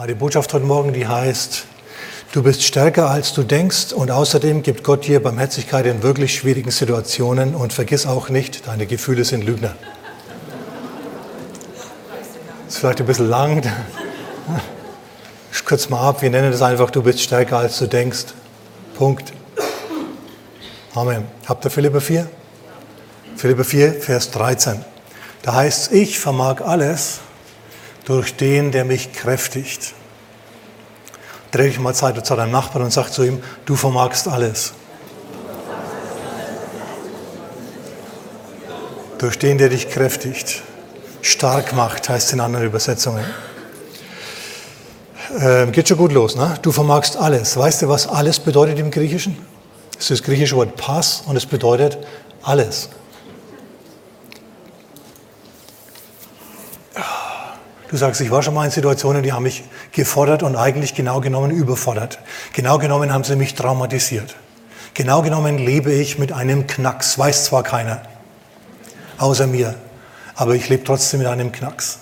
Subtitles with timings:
[0.00, 1.66] Meine Botschaft heute Morgen, die heißt,
[2.32, 6.70] du bist stärker als du denkst und außerdem gibt Gott dir Barmherzigkeit in wirklich schwierigen
[6.70, 9.74] Situationen und vergiss auch nicht, deine Gefühle sind Lügner.
[12.64, 13.62] Das ist vielleicht ein bisschen lang.
[15.52, 18.24] Ich kürze mal ab, wir nennen das einfach, du bist stärker als du denkst.
[18.96, 19.34] Punkt.
[20.94, 21.26] Amen.
[21.46, 22.26] Habt ihr Philipper 4?
[23.36, 24.82] Philipper 4, Vers 13.
[25.42, 27.20] Da heißt es, ich vermag alles
[28.04, 29.94] durch den, der mich kräftigt.
[31.50, 34.72] Dreh dich mal Zeit zu deinem Nachbarn und sag zu ihm, du vermagst alles.
[39.18, 40.62] Durch den, der dich kräftigt.
[41.22, 43.24] Stark macht, heißt in anderen Übersetzungen.
[45.38, 46.58] Ähm, geht schon gut los, ne?
[46.62, 47.56] Du vermagst alles.
[47.56, 49.36] Weißt du, was alles bedeutet im Griechischen?
[49.92, 51.98] Es ist das griechische Wort Pass und es bedeutet
[52.42, 52.88] alles.
[57.90, 61.20] Du sagst, ich war schon mal in Situationen, die haben mich gefordert und eigentlich genau
[61.20, 62.20] genommen überfordert.
[62.52, 64.36] Genau genommen haben sie mich traumatisiert.
[64.94, 67.18] Genau genommen lebe ich mit einem Knacks.
[67.18, 68.02] Weiß zwar keiner,
[69.18, 69.74] außer mir,
[70.36, 71.98] aber ich lebe trotzdem mit einem Knacks.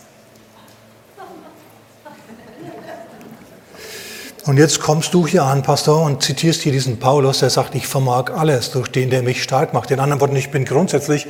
[4.44, 7.86] Und jetzt kommst du hier an, Pastor, und zitierst hier diesen Paulus, der sagt, ich
[7.86, 9.90] vermag alles durch den, der mich stark macht.
[9.90, 11.26] In anderen Worten, ich bin grundsätzlich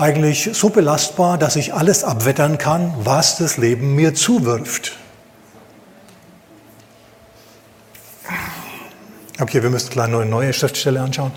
[0.00, 4.92] eigentlich so belastbar, dass ich alles abwettern kann, was das Leben mir zuwirft.
[9.38, 11.32] Okay, wir müssen gleich eine neue Schriftstelle anschauen.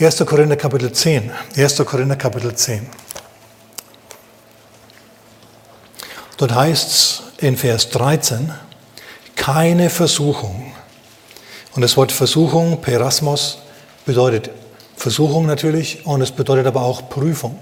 [0.00, 0.24] 1.
[0.24, 1.30] Korinther Kapitel 10.
[1.56, 1.76] 1.
[1.84, 2.86] Korinther Kapitel 10.
[6.36, 8.52] Dort heißt es in Vers 13,
[9.36, 10.72] keine Versuchung.
[11.74, 13.58] Und das Wort Versuchung, Perasmos,
[14.04, 14.50] bedeutet
[14.96, 17.60] Versuchung natürlich und es bedeutet aber auch Prüfung.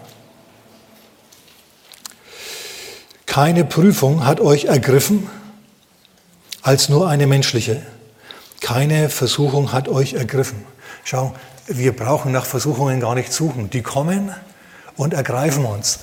[3.35, 5.29] Keine Prüfung hat euch ergriffen
[6.63, 7.85] als nur eine menschliche.
[8.61, 10.65] Keine Versuchung hat euch ergriffen.
[11.03, 11.35] Schau,
[11.67, 13.71] wir brauchen nach Versuchungen gar nicht suchen.
[13.71, 14.33] Die kommen
[14.97, 15.99] und ergreifen uns.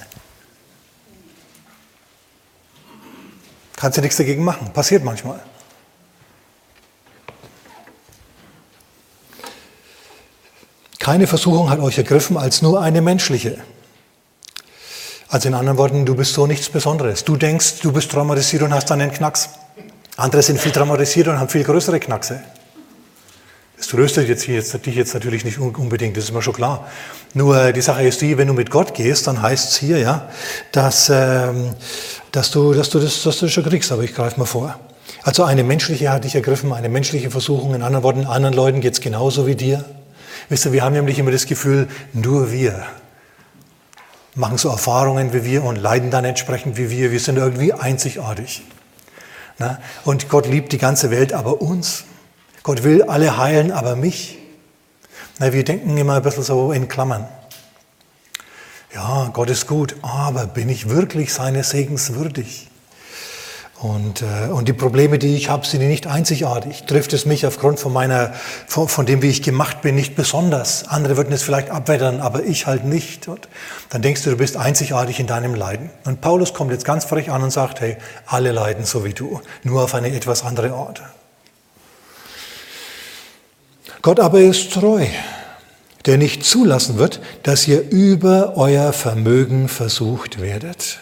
[3.77, 4.73] Kannst du nichts dagegen machen.
[4.73, 5.39] Passiert manchmal.
[10.99, 13.57] Keine Versuchung hat euch ergriffen als nur eine menschliche.
[15.31, 17.23] Also in anderen Worten, du bist so nichts Besonderes.
[17.23, 19.49] Du denkst, du bist traumatisiert und hast dann einen Knacks.
[20.17, 22.43] Andere sind viel traumatisiert und haben viel größere Knackse.
[23.77, 26.85] Das tröstet jetzt, jetzt, dich jetzt natürlich nicht unbedingt, das ist mir schon klar.
[27.33, 30.29] Nur die Sache ist die, wenn du mit Gott gehst, dann heißt es hier, ja,
[30.73, 31.75] dass, ähm,
[32.33, 34.77] dass, du, dass, du das, dass du das schon kriegst, aber ich greife mal vor.
[35.23, 37.73] Also eine menschliche hat dich ergriffen, eine menschliche Versuchung.
[37.73, 39.85] In anderen Worten, anderen Leuten geht es genauso wie dir.
[40.49, 42.85] Wisst ihr, wir haben nämlich immer das Gefühl, nur wir
[44.35, 47.11] machen so Erfahrungen wie wir und leiden dann entsprechend wie wir.
[47.11, 48.63] Wir sind irgendwie einzigartig.
[50.05, 52.05] Und Gott liebt die ganze Welt, aber uns.
[52.63, 54.39] Gott will alle heilen, aber mich.
[55.37, 57.27] wir denken immer ein bisschen so in Klammern.
[58.95, 62.70] Ja, Gott ist gut, aber bin ich wirklich seines Segens würdig?
[63.81, 66.83] Und, äh, und die Probleme, die ich habe, sind nicht einzigartig.
[66.83, 68.31] Trifft es mich aufgrund von meiner,
[68.67, 70.87] von, von, dem, wie ich gemacht bin, nicht besonders.
[70.87, 73.27] Andere würden es vielleicht abwettern, aber ich halt nicht.
[73.27, 73.49] Und
[73.89, 75.89] dann denkst du, du bist einzigartig in deinem Leiden.
[76.05, 77.97] Und Paulus kommt jetzt ganz frech an und sagt, hey,
[78.27, 81.01] alle leiden so wie du, nur auf eine etwas andere Art.
[84.03, 85.07] Gott aber ist treu,
[86.05, 90.99] der nicht zulassen wird, dass ihr über euer Vermögen versucht werdet.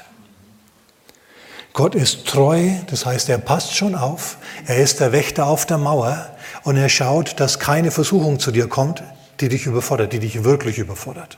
[1.73, 5.77] Gott ist treu, das heißt, er passt schon auf, er ist der Wächter auf der
[5.77, 6.29] Mauer
[6.63, 9.03] und er schaut, dass keine Versuchung zu dir kommt,
[9.39, 11.37] die dich überfordert, die dich wirklich überfordert.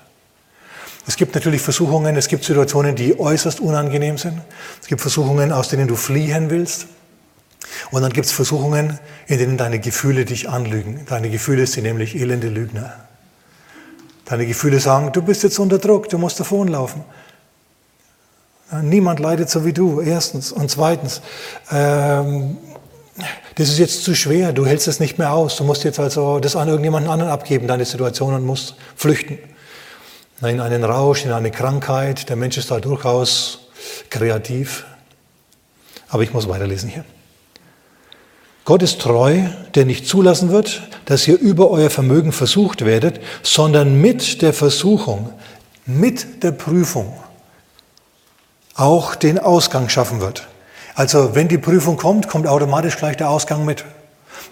[1.08, 4.40] Es gibt natürlich Versuchungen, es gibt Situationen, die äußerst unangenehm sind.
[4.82, 6.88] Es gibt Versuchungen, aus denen du fliehen willst.
[7.90, 11.06] Und dann gibt es Versuchungen, in denen deine Gefühle dich anlügen.
[11.08, 12.94] Deine Gefühle sind nämlich elende Lügner.
[14.26, 17.04] Deine Gefühle sagen, du bist jetzt unter Druck, du musst davonlaufen.
[18.82, 20.52] Niemand leidet so wie du, erstens.
[20.52, 21.22] Und zweitens,
[21.72, 22.58] ähm,
[23.56, 25.58] das ist jetzt zu schwer, du hältst es nicht mehr aus.
[25.58, 29.38] Du musst jetzt also das an irgendjemanden anderen abgeben, deine Situation, und musst flüchten.
[30.42, 32.30] In einen Rausch, in eine Krankheit.
[32.30, 33.60] Der Mensch ist da durchaus
[34.10, 34.86] kreativ.
[36.10, 37.04] Aber ich muss weiterlesen hier.
[38.64, 39.42] Gott ist treu,
[39.76, 45.34] der nicht zulassen wird, dass ihr über euer Vermögen versucht werdet, sondern mit der Versuchung,
[45.86, 47.14] mit der Prüfung
[48.76, 50.48] auch den Ausgang schaffen wird.
[50.96, 53.86] Also wenn die Prüfung kommt, kommt automatisch gleich der Ausgang mit.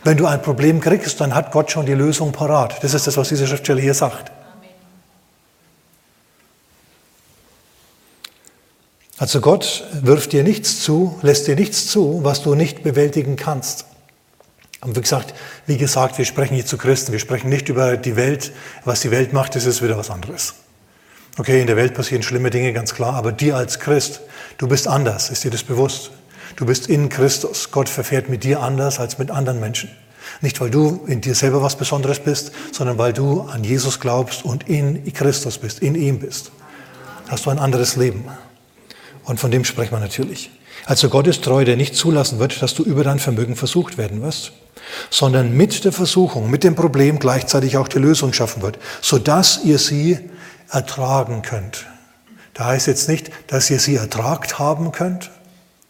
[0.04, 2.84] Wenn du ein Problem kriegst, dann hat Gott schon die Lösung parat.
[2.84, 4.32] Das ist das, was diese Schriftstelle hier sagt.
[9.18, 13.86] Also Gott wirft dir nichts zu, lässt dir nichts zu, was du nicht bewältigen kannst.
[14.80, 15.34] Und wie gesagt,
[15.66, 18.54] wie gesagt, wir sprechen hier zu Christen, wir sprechen nicht über die Welt.
[18.86, 20.54] Was die Welt macht, das ist wieder was anderes.
[21.40, 24.20] Okay, in der Welt passieren schlimme Dinge, ganz klar, aber dir als Christ,
[24.58, 26.12] du bist anders, ist dir das bewusst?
[26.58, 27.72] Du bist in Christus.
[27.72, 29.90] Gott verfährt mit dir anders als mit anderen Menschen.
[30.42, 34.44] Nicht, weil du in dir selber was Besonderes bist, sondern weil du an Jesus glaubst
[34.44, 36.52] und in Christus bist, in ihm bist.
[37.30, 38.26] Hast du ein anderes Leben.
[39.24, 40.52] Und von dem sprechen wir natürlich.
[40.88, 44.22] Also Gott ist treu, der nicht zulassen wird, dass du über dein Vermögen versucht werden
[44.22, 44.52] wirst,
[45.10, 49.80] sondern mit der Versuchung, mit dem Problem gleichzeitig auch die Lösung schaffen wird, sodass ihr
[49.80, 50.20] sie
[50.72, 51.88] ertragen könnt.
[52.54, 55.32] Da heißt jetzt nicht, dass ihr sie ertragt haben könnt,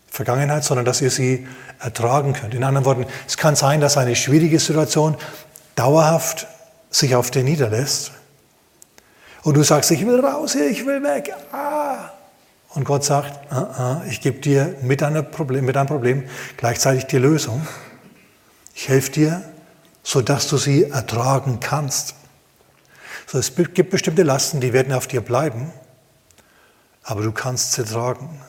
[0.07, 1.47] Vergangenheit, sondern dass ihr sie
[1.79, 2.53] ertragen könnt.
[2.53, 5.17] In anderen Worten, es kann sein, dass eine schwierige Situation
[5.75, 6.47] dauerhaft
[6.89, 8.11] sich auf dir niederlässt
[9.43, 11.33] und du sagst, ich will raus hier, ich will weg.
[11.51, 12.11] Ah.
[12.75, 15.01] Und Gott sagt, ah, ah, ich gebe dir mit,
[15.31, 16.23] Problem, mit deinem Problem
[16.57, 17.65] gleichzeitig die Lösung.
[18.75, 19.41] Ich helfe dir,
[20.03, 22.15] sodass du sie ertragen kannst.
[23.31, 25.71] So, es gibt bestimmte Lasten, die werden auf dir bleiben,
[27.03, 28.41] aber du kannst sie tragen.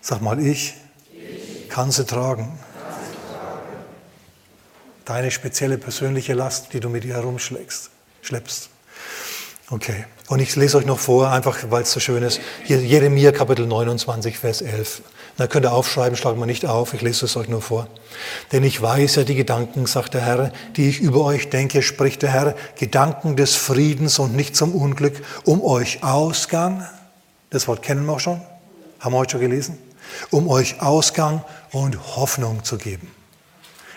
[0.00, 0.74] Sag mal, ich,
[1.12, 2.56] ich kann, sie tragen.
[5.04, 7.90] Deine spezielle persönliche Last, die du mit dir herumschlägst,
[8.22, 8.68] schleppst.
[9.68, 10.04] Okay.
[10.28, 12.40] Und ich lese euch noch vor, einfach weil es so schön ist.
[12.66, 15.02] Jeremia Kapitel 29, Vers 11.
[15.38, 17.86] Da könnt ihr aufschreiben, schlagen wir nicht auf, ich lese es euch nur vor.
[18.50, 22.22] Denn ich weiß ja die Gedanken, sagt der Herr, die ich über euch denke, spricht
[22.22, 25.14] der Herr, Gedanken des Friedens und nicht zum Unglück,
[25.44, 26.84] um euch Ausgang,
[27.50, 28.40] das Wort kennen wir auch schon,
[28.98, 29.78] haben wir heute schon gelesen,
[30.30, 33.08] um euch Ausgang und Hoffnung zu geben.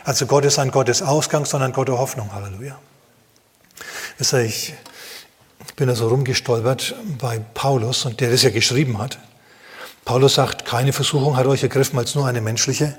[0.03, 2.31] Also Gott ist ein Gott des Ausgangs, sondern Gott der Hoffnung.
[2.33, 2.77] Halleluja.
[4.19, 4.73] Ich
[5.75, 9.17] bin da so rumgestolpert bei Paulus und der das ja geschrieben hat.
[10.11, 12.97] Paulus sagt, keine Versuchung hat euch ergriffen als nur eine menschliche.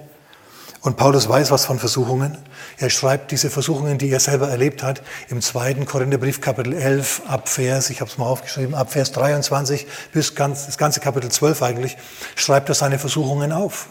[0.80, 2.38] Und Paulus weiß was von Versuchungen.
[2.78, 7.50] Er schreibt diese Versuchungen, die er selber erlebt hat, im zweiten Korintherbrief Kapitel 11 ab
[7.50, 11.62] Vers, ich habe es mal aufgeschrieben, ab Vers 23 bis ganz, das ganze Kapitel 12
[11.62, 11.98] eigentlich,
[12.34, 13.88] schreibt er seine Versuchungen auf.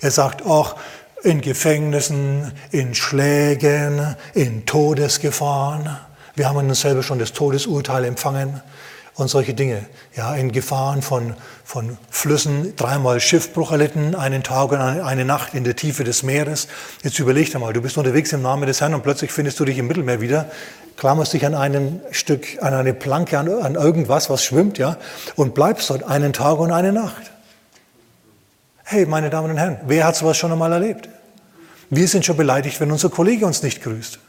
[0.00, 0.76] Er sagt auch,
[1.24, 5.98] in Gefängnissen, in Schlägen, in Todesgefahren.
[6.36, 8.62] Wir haben uns selber schon das Todesurteil empfangen
[9.18, 9.84] und solche Dinge.
[10.16, 11.34] Ja, in Gefahren von,
[11.64, 16.68] von Flüssen, dreimal Schiffbruch erlitten, einen Tag und eine Nacht in der Tiefe des Meeres.
[17.02, 19.64] Jetzt überleg dir mal, du bist unterwegs im Namen des Herrn und plötzlich findest du
[19.64, 20.48] dich im Mittelmeer wieder,
[20.96, 24.96] klammerst dich an einem Stück, an eine Planke, an, an irgendwas, was schwimmt, ja,
[25.34, 27.32] und bleibst dort einen Tag und eine Nacht.
[28.84, 31.08] Hey, meine Damen und Herren, wer hat sowas schon einmal erlebt?
[31.90, 34.20] Wir sind schon beleidigt, wenn unser Kollege uns nicht grüßt.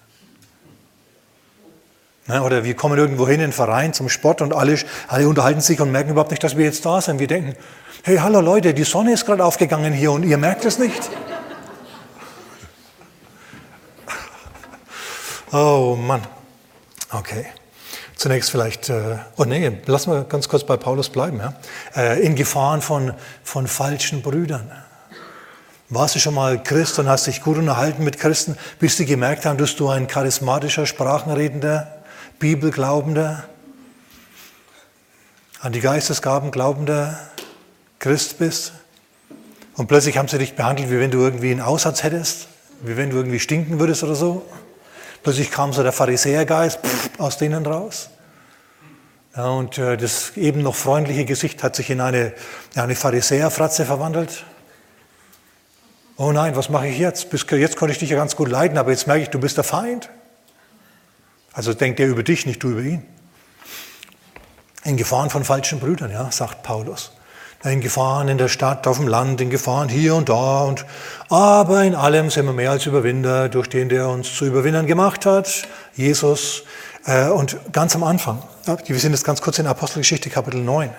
[2.30, 4.78] Ne, oder wir kommen irgendwo hin in einen Verein zum Sport und alle,
[5.08, 7.18] alle unterhalten sich und merken überhaupt nicht, dass wir jetzt da sind.
[7.18, 7.56] Wir denken,
[8.04, 11.10] hey, hallo Leute, die Sonne ist gerade aufgegangen hier und ihr merkt es nicht.
[15.52, 16.22] Oh Mann.
[17.10, 17.48] Okay.
[18.16, 21.40] Zunächst vielleicht, äh, oh nee, lassen wir ganz kurz bei Paulus bleiben.
[21.40, 21.56] Ja?
[21.96, 24.72] Äh, in Gefahren von, von falschen Brüdern.
[25.90, 29.48] Warst du schon mal Christ und hast dich gut unterhalten mit Christen, bis sie gemerkt
[29.48, 31.99] haben, dass du ein charismatischer, sprachenredender
[32.40, 33.44] Bibelglaubender,
[35.60, 37.20] an die Geistesgaben glaubender
[38.00, 38.72] Christ bist
[39.76, 42.48] und plötzlich haben sie dich behandelt, wie wenn du irgendwie einen Aussatz hättest,
[42.82, 44.46] wie wenn du irgendwie stinken würdest oder so.
[45.22, 46.80] Plötzlich kam so der Pharisäergeist
[47.18, 48.10] aus denen raus.
[49.36, 52.34] Ja, und äh, das eben noch freundliche Gesicht hat sich in eine,
[52.76, 54.46] eine Pharisäerfratze verwandelt.
[56.18, 57.30] Oh nein, was mache ich jetzt?
[57.30, 59.58] Bis, jetzt konnte ich dich ja ganz gut leiden, aber jetzt merke ich, du bist
[59.58, 60.10] der Feind.
[61.60, 63.04] Also denkt er über dich, nicht du über ihn.
[64.86, 67.12] In Gefahren von falschen Brüdern, ja, sagt Paulus.
[67.66, 70.62] In Gefahren in der Stadt, auf dem Land, in Gefahren hier und da.
[70.62, 70.86] Und,
[71.28, 75.26] aber in allem sind wir mehr als Überwinder, durch den der uns zu Überwindern gemacht
[75.26, 76.64] hat, Jesus.
[77.04, 80.90] Äh, und ganz am Anfang, wir sind jetzt ganz kurz in Apostelgeschichte Kapitel 9.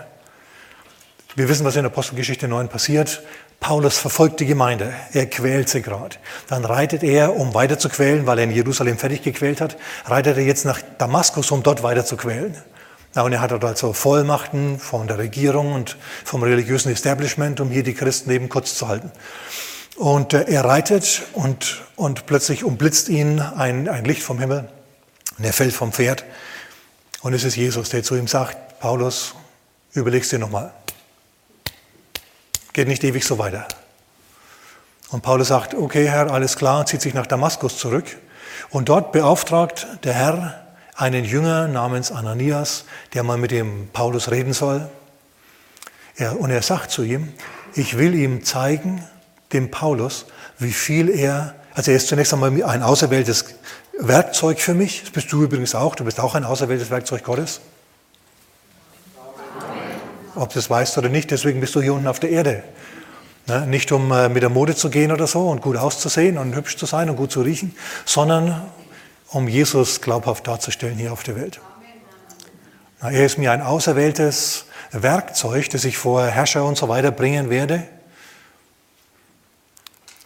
[1.37, 3.23] Wir wissen, was in Apostelgeschichte 9 passiert.
[3.61, 6.17] Paulus verfolgt die Gemeinde, er quält sie gerade.
[6.49, 9.77] Dann reitet er, um weiter zu quälen, weil er in Jerusalem fertig gequält hat,
[10.07, 12.57] reitet er jetzt nach Damaskus, um dort weiter zu quälen.
[13.15, 17.83] Und er hat dort also Vollmachten von der Regierung und vom religiösen Establishment, um hier
[17.83, 19.11] die Christen eben kurz zu halten.
[19.97, 24.69] Und äh, er reitet und, und plötzlich umblitzt ihn ein, ein Licht vom Himmel.
[25.37, 26.25] Und er fällt vom Pferd.
[27.21, 29.35] Und es ist Jesus, der zu ihm sagt, Paulus,
[29.93, 30.73] überlegst dir nochmal.
[32.73, 33.67] Geht nicht ewig so weiter.
[35.11, 38.05] Und Paulus sagt, okay Herr, alles klar, zieht sich nach Damaskus zurück.
[38.71, 42.85] Und dort beauftragt der Herr einen Jünger namens Ananias,
[43.15, 44.89] der mal mit dem Paulus reden soll.
[46.17, 47.33] Er, und er sagt zu ihm,
[47.75, 49.05] ich will ihm zeigen,
[49.53, 50.27] dem Paulus,
[50.59, 53.47] wie viel er, also er ist zunächst einmal ein auserwähltes
[53.99, 57.61] Werkzeug für mich, das bist du übrigens auch, du bist auch ein auserwähltes Werkzeug Gottes.
[60.35, 62.63] Ob du es weißt oder nicht, deswegen bist du hier unten auf der Erde.
[63.47, 63.67] Ne?
[63.67, 66.77] Nicht um äh, mit der Mode zu gehen oder so und gut auszusehen und hübsch
[66.77, 68.63] zu sein und gut zu riechen, sondern
[69.29, 71.61] um Jesus glaubhaft darzustellen hier auf der Welt.
[73.01, 77.83] Er ist mir ein auserwähltes Werkzeug, das ich vor Herrscher und so weiter bringen werde.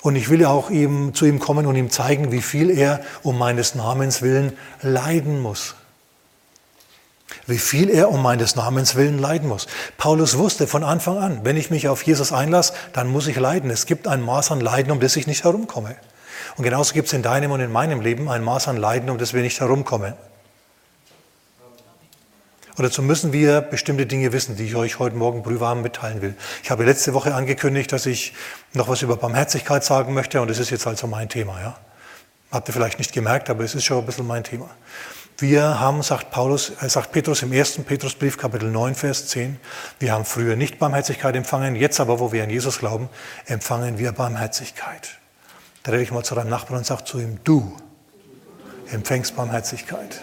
[0.03, 3.39] Und ich will auch ihm, zu ihm kommen und ihm zeigen, wie viel er um
[3.39, 5.77] meines Namens willen leiden muss.
[7.47, 9.67] Wie viel er um meines Namens willen leiden muss.
[9.97, 13.71] Paulus wusste von Anfang an, wenn ich mich auf Jesus einlasse, dann muss ich leiden.
[13.71, 15.97] Es gibt ein Maß an Leiden, um das ich nicht herumkomme.
[16.57, 19.19] Und genauso gibt es in deinem und in meinem Leben ein Maß an Leiden, um
[19.19, 20.15] das wir nicht herumkommen.
[22.77, 26.35] Und dazu müssen wir bestimmte Dinge wissen, die ich euch heute Morgen brühwarm mitteilen will.
[26.63, 28.35] Ich habe letzte Woche angekündigt, dass ich
[28.73, 31.61] noch was über Barmherzigkeit sagen möchte und das ist jetzt also mein Thema.
[31.61, 31.79] Ja?
[32.51, 34.69] Habt ihr vielleicht nicht gemerkt, aber es ist schon ein bisschen mein Thema.
[35.39, 39.59] Wir haben, sagt Paulus, äh, sagt Petrus im ersten Petrusbrief, Kapitel 9, Vers 10,
[39.99, 43.09] wir haben früher nicht Barmherzigkeit empfangen, jetzt aber, wo wir an Jesus glauben,
[43.47, 45.19] empfangen wir Barmherzigkeit.
[45.83, 47.77] Da rede ich mal zu deinem Nachbarn und sage zu ihm, du
[48.93, 50.23] empfängst Barmherzigkeit.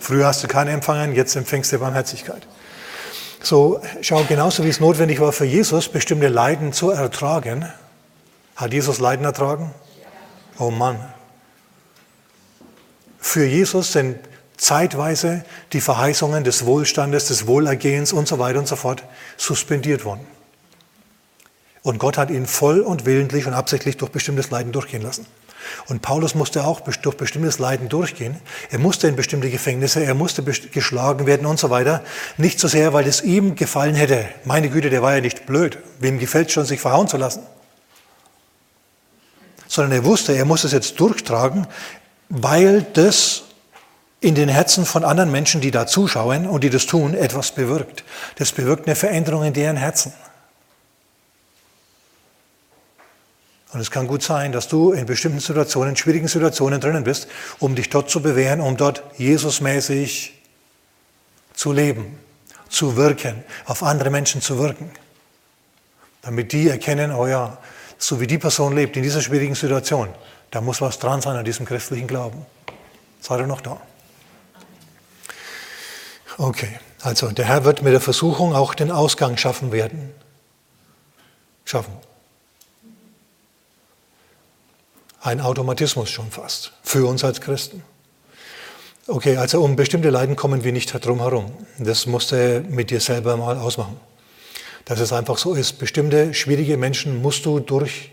[0.00, 2.46] Früher hast du keine empfangen, jetzt empfängst du Barmherzigkeit.
[3.42, 7.70] So, schau, genauso wie es notwendig war für Jesus, bestimmte Leiden zu ertragen.
[8.56, 9.74] Hat Jesus Leiden ertragen?
[10.58, 10.98] Oh Mann.
[13.18, 14.18] Für Jesus sind
[14.56, 19.04] zeitweise die Verheißungen des Wohlstandes, des Wohlergehens und so weiter und so fort
[19.36, 20.26] suspendiert worden.
[21.82, 25.26] Und Gott hat ihn voll und willentlich und absichtlich durch bestimmtes Leiden durchgehen lassen.
[25.88, 28.40] Und Paulus musste auch durch bestimmtes Leiden durchgehen.
[28.70, 32.02] Er musste in bestimmte Gefängnisse, er musste geschlagen werden und so weiter.
[32.38, 34.26] Nicht so sehr, weil es ihm gefallen hätte.
[34.44, 35.78] Meine Güte, der war ja nicht blöd.
[35.98, 37.42] Wem gefällt schon, sich verhauen zu lassen?
[39.76, 41.66] Sondern er wusste, er muss es jetzt durchtragen,
[42.30, 43.42] weil das
[44.20, 48.02] in den Herzen von anderen Menschen, die da zuschauen und die das tun, etwas bewirkt.
[48.36, 50.14] Das bewirkt eine Veränderung in deren Herzen.
[53.74, 57.28] Und es kann gut sein, dass du in bestimmten Situationen, in schwierigen Situationen drinnen bist,
[57.58, 60.42] um dich dort zu bewähren, um dort Jesusmäßig
[61.52, 62.18] zu leben,
[62.70, 64.90] zu wirken, auf andere Menschen zu wirken.
[66.22, 67.58] Damit die erkennen, oh ja,
[67.98, 70.08] so wie die Person lebt in dieser schwierigen Situation,
[70.50, 72.44] da muss was dran sein an diesem christlichen Glauben.
[73.20, 73.80] Seid ihr noch da?
[76.38, 80.12] Okay, also der Herr wird mit der Versuchung auch den Ausgang schaffen werden.
[81.64, 81.94] Schaffen.
[85.26, 87.82] ein Automatismus schon fast für uns als Christen.
[89.08, 91.52] Okay, also um bestimmte Leiden kommen wir nicht drum herum.
[91.78, 93.96] Das musst du mit dir selber mal ausmachen.
[94.86, 95.74] Dass es einfach so ist.
[95.74, 98.10] Bestimmte schwierige Menschen musst du durch,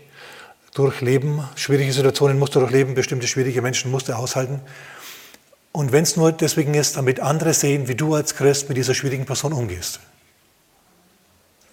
[0.74, 4.60] durchleben, schwierige Situationen musst du durchleben, bestimmte schwierige Menschen musst du aushalten.
[5.72, 8.94] Und wenn es nur deswegen ist, damit andere sehen, wie du als Christ mit dieser
[8.94, 10.00] schwierigen Person umgehst.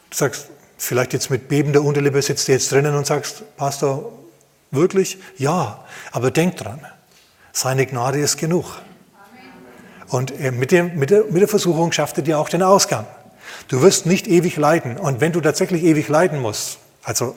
[0.09, 4.11] Du sagst, vielleicht jetzt mit bebender Unterlippe sitzt du jetzt drinnen und sagst, Pastor,
[4.71, 5.17] Wirklich?
[5.37, 5.83] Ja.
[6.11, 6.79] Aber denk dran,
[7.51, 8.81] seine Gnade ist genug.
[10.07, 13.05] Und mit, dem, mit, der, mit der Versuchung schafft er dir auch den Ausgang.
[13.67, 14.97] Du wirst nicht ewig leiden.
[14.97, 17.35] Und wenn du tatsächlich ewig leiden musst, also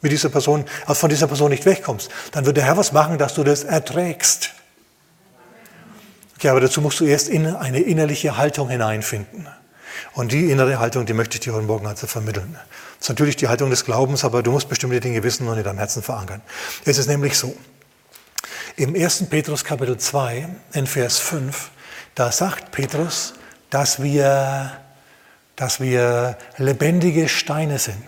[0.00, 3.18] mit dieser Person, also von dieser Person nicht wegkommst, dann wird der Herr was machen,
[3.18, 4.50] dass du das erträgst.
[6.36, 9.48] Okay, aber dazu musst du erst in eine innerliche Haltung hineinfinden.
[10.14, 12.56] Und die innere Haltung, die möchte ich dir heute Morgen also vermitteln.
[12.98, 15.64] Das ist natürlich die Haltung des Glaubens, aber du musst bestimmte Dinge wissen und in
[15.64, 16.40] deinem Herzen verankern.
[16.84, 17.56] Es ist nämlich so,
[18.76, 19.24] im 1.
[19.28, 21.70] Petrus Kapitel 2, in Vers 5,
[22.14, 23.34] da sagt Petrus,
[23.70, 24.78] dass wir,
[25.58, 28.02] dass wir lebendige Steine sind.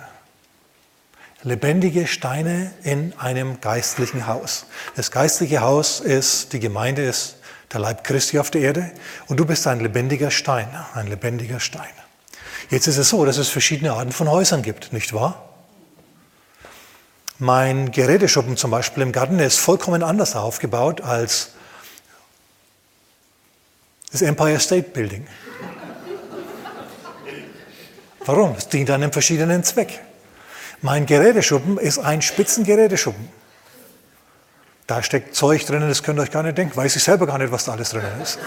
[1.42, 4.66] Lebendige Steine in einem geistlichen Haus.
[4.94, 7.36] Das geistliche Haus ist, die Gemeinde ist
[7.72, 8.92] der Leib Christi auf der Erde
[9.26, 11.90] und du bist ein lebendiger Stein, ein lebendiger Stein.
[12.70, 15.48] Jetzt ist es so, dass es verschiedene Arten von Häusern gibt, nicht wahr?
[17.38, 21.50] Mein Geräteschuppen zum Beispiel im Garten ist vollkommen anders aufgebaut als
[24.12, 25.26] das Empire State Building.
[28.32, 28.54] Warum?
[28.56, 29.98] Es dient einem verschiedenen Zweck.
[30.82, 33.28] Mein Geräteschuppen ist ein Spitzengeräteschuppen.
[34.86, 36.76] Da steckt Zeug drin, das könnt ihr euch gar nicht denken.
[36.76, 38.38] Weiß ich selber gar nicht, was da alles drin ist.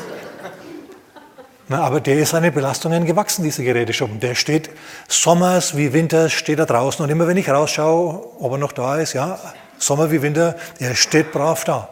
[1.67, 4.21] Na, aber der ist den Belastungen gewachsen, dieser Geräteschuppen.
[4.21, 4.69] Der steht
[5.09, 7.03] sommers wie Winter, steht da draußen.
[7.03, 9.37] Und immer wenn ich rausschaue, ob er noch da ist, ja,
[9.79, 11.89] Sommer wie Winter, er steht brav da.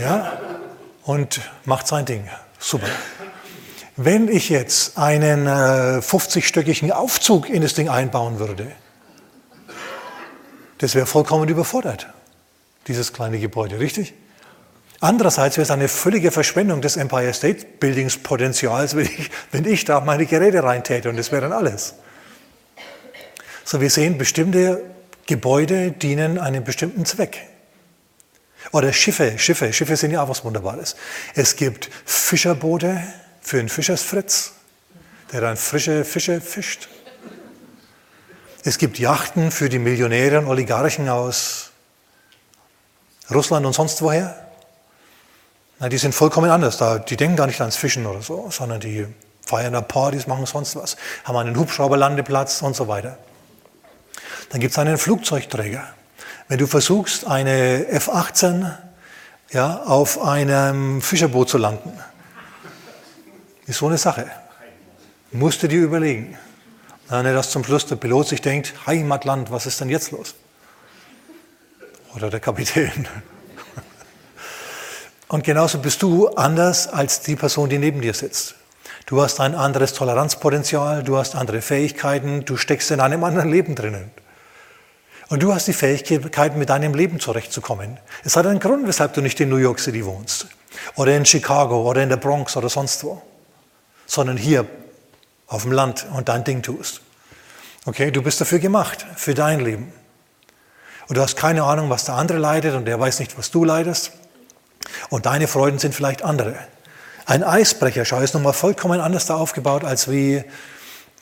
[0.00, 0.32] Ja,
[1.04, 2.28] und macht sein Ding.
[2.58, 2.88] Super.
[4.00, 8.70] Wenn ich jetzt einen äh, 50-stöckigen Aufzug in das Ding einbauen würde,
[10.78, 12.06] das wäre vollkommen überfordert,
[12.86, 14.14] dieses kleine Gebäude, richtig?
[15.00, 19.84] Andererseits wäre es eine völlige Verschwendung des Empire State Buildings Potenzials, wenn ich, wenn ich
[19.84, 21.94] da meine Geräte reintäte und das wäre dann alles.
[23.64, 24.80] So, wir sehen, bestimmte
[25.26, 27.48] Gebäude dienen einem bestimmten Zweck.
[28.70, 30.94] Oder Schiffe, Schiffe, Schiffe sind ja auch was Wunderbares.
[31.34, 33.02] Es gibt Fischerboote
[33.48, 34.52] für einen Fischersfritz,
[35.32, 36.90] der dann frische Fische fischt.
[38.62, 41.70] Es gibt Yachten für die Millionäre und Oligarchen aus
[43.30, 44.36] Russland und sonst woher.
[45.78, 46.76] Na, die sind vollkommen anders.
[46.76, 49.06] Da, die denken gar nicht ans Fischen oder so, sondern die
[49.46, 53.16] feiern da Partys, machen sonst was, haben einen Hubschrauberlandeplatz und so weiter.
[54.50, 55.88] Dann gibt es einen Flugzeugträger.
[56.48, 58.74] Wenn du versuchst, eine F-18
[59.52, 61.98] ja, auf einem Fischerboot zu landen,
[63.68, 64.30] ist so eine Sache.
[65.30, 66.36] Musst du dir überlegen.
[67.08, 70.34] Dann, dass zum Schluss der Pilot sich denkt, Heimatland, was ist denn jetzt los?
[72.14, 73.06] Oder der Kapitän.
[75.28, 78.54] Und genauso bist du anders als die Person, die neben dir sitzt.
[79.06, 83.74] Du hast ein anderes Toleranzpotenzial, du hast andere Fähigkeiten, du steckst in einem anderen Leben
[83.74, 84.10] drinnen.
[85.28, 87.98] Und du hast die Fähigkeit, mit deinem Leben zurechtzukommen.
[88.24, 90.46] Es hat einen Grund, weshalb du nicht in New York City wohnst
[90.94, 93.22] oder in Chicago oder in der Bronx oder sonst wo,
[94.08, 94.66] sondern hier
[95.46, 97.02] auf dem Land und dein Ding tust.
[97.86, 99.92] Okay, du bist dafür gemacht, für dein Leben.
[101.06, 103.64] Und du hast keine Ahnung, was der andere leidet und der weiß nicht, was du
[103.64, 104.10] leidest.
[105.10, 106.56] Und deine Freuden sind vielleicht andere.
[107.24, 110.42] Ein Eisbrecher, schau, ist nochmal vollkommen anders da aufgebaut als wie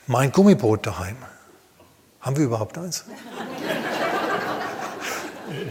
[0.07, 1.17] mein Gummiboot daheim.
[2.21, 3.05] Haben wir überhaupt eins?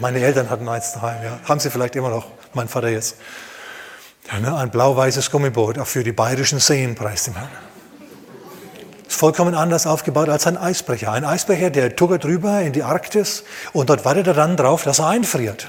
[0.00, 1.38] Meine Eltern hatten eins daheim, ja.
[1.48, 3.16] Haben sie vielleicht immer noch, mein Vater jetzt.
[4.28, 7.48] Ein blau-weißes Gummiboot, auch für die bayerischen Seen, preist dem Herrn.
[9.06, 11.12] Ist vollkommen anders aufgebaut als ein Eisbrecher.
[11.12, 14.98] Ein Eisbrecher, der tuckert rüber in die Arktis und dort wartet er dann drauf, dass
[14.98, 15.68] er einfriert.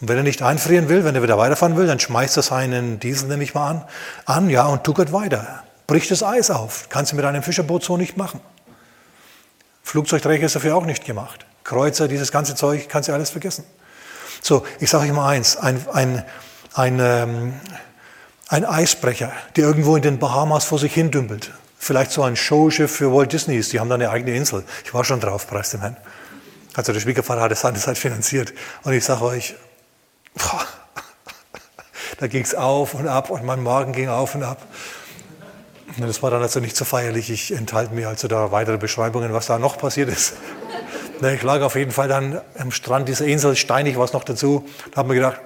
[0.00, 3.00] Und wenn er nicht einfrieren will, wenn er wieder weiterfahren will, dann schmeißt er seinen
[3.00, 3.84] Diesel, nehme ich mal an,
[4.26, 5.64] an ja, und tuckert weiter.
[5.86, 6.90] Bricht das Eis auf.
[6.90, 8.40] Kannst du mit einem Fischerboot so nicht machen.
[9.82, 11.46] Flugzeugträger ist dafür auch nicht gemacht.
[11.62, 13.64] Kreuzer, dieses ganze Zeug, kannst du alles vergessen.
[14.46, 16.22] So, ich sage euch mal eins, ein, ein,
[16.74, 17.54] ein, ähm,
[18.48, 21.50] ein Eisbrecher, der irgendwo in den Bahamas vor sich hin dümpelt.
[21.78, 24.64] Vielleicht so ein Showschiff für Walt Disney ist, die haben da eine eigene Insel.
[24.84, 25.96] Ich war schon drauf, preis dem Herrn.
[26.74, 28.52] Also der Schwiegervater hat es seinerzeit finanziert.
[28.82, 29.54] Und ich sage euch,
[30.34, 30.66] boah,
[32.18, 34.60] da ging es auf und ab und mein Magen ging auf und ab.
[35.96, 37.30] Das war dann also nicht so feierlich.
[37.30, 40.34] Ich enthalte mir also da weitere Beschreibungen, was da noch passiert ist.
[41.32, 44.66] Ich lag auf jeden Fall dann am Strand dieser Insel, steinig war es noch dazu.
[44.90, 45.40] Da haben wir gedacht,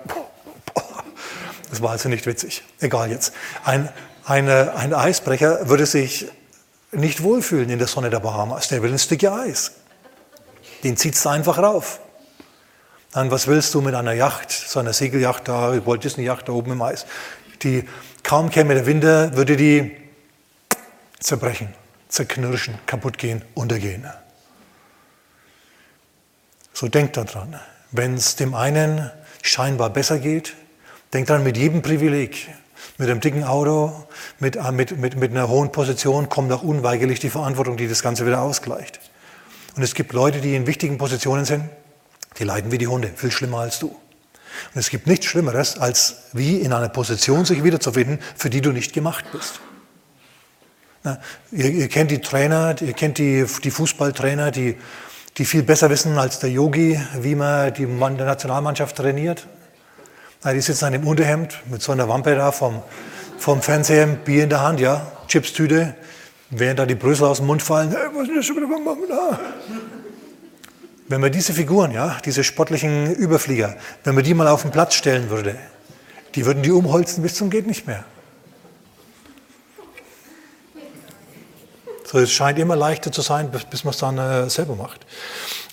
[1.71, 2.65] das war also nicht witzig.
[2.81, 3.33] Egal jetzt.
[3.65, 3.89] Ein,
[4.25, 6.27] eine, ein Eisbrecher würde sich
[6.93, 8.69] nicht wohlfühlen in der Sonne der Bahamas.
[8.69, 9.73] Der will ein Stück Eis.
[10.85, 12.01] Den zieht es einfach rauf.
[13.13, 16.53] Dann, was willst du mit einer Yacht, so einer Segelyacht da, Walt Disney Yacht da
[16.53, 17.07] oben im Eis?
[17.63, 17.89] Die
[18.23, 19.97] kaum käme der Winter, würde die
[21.19, 21.75] zerbrechen,
[22.09, 24.07] zerknirschen, kaputt gehen, untergehen.
[26.79, 27.59] So denkt daran.
[27.91, 29.11] Wenn es dem einen
[29.43, 30.55] scheinbar besser geht,
[31.13, 32.47] denkt dran, mit jedem Privileg,
[32.99, 34.07] mit einem dicken Auto,
[34.39, 38.01] mit, äh, mit, mit, mit einer hohen Position kommt auch unweigerlich die Verantwortung, die das
[38.01, 39.01] Ganze wieder ausgleicht.
[39.75, 41.65] Und es gibt Leute, die in wichtigen Positionen sind,
[42.39, 43.89] die leiden wie die Hunde, viel schlimmer als du.
[43.89, 48.71] Und es gibt nichts Schlimmeres, als wie in einer Position sich wiederzufinden, für die du
[48.71, 49.59] nicht gemacht bist.
[51.03, 51.19] Na,
[51.51, 54.77] ihr, ihr, kennt die Trainer, ihr kennt die, die Fußballtrainer, die,
[55.39, 59.47] die viel besser wissen als der Yogi, wie man die Mann der Nationalmannschaft trainiert.
[60.45, 62.83] Die sitzen dann im Unterhemd mit so einer Wampe da vom,
[63.39, 65.95] vom Fernseher, Bier in der Hand, ja, Chipstüte,
[66.51, 67.91] während da die Brüssel aus dem Mund fallen.
[67.91, 68.67] Hey, was ist das schon wieder
[69.09, 69.41] da?
[71.07, 74.95] Wenn man diese Figuren, ja, diese sportlichen Überflieger, wenn man die mal auf den Platz
[74.95, 75.57] stellen würde,
[76.35, 78.05] die würden die umholzen bis zum geht nicht mehr.
[82.11, 85.05] So, es scheint immer leichter zu sein, bis, bis man es dann äh, selber macht.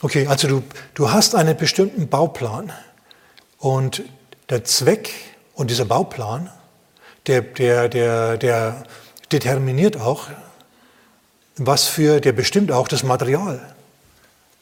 [0.01, 2.73] Okay, also du, du hast einen bestimmten Bauplan
[3.57, 4.03] und
[4.49, 5.13] der Zweck
[5.53, 6.49] und dieser Bauplan,
[7.27, 8.83] der, der, der, der
[9.31, 10.27] determiniert auch,
[11.55, 13.73] was für, der bestimmt auch das Material,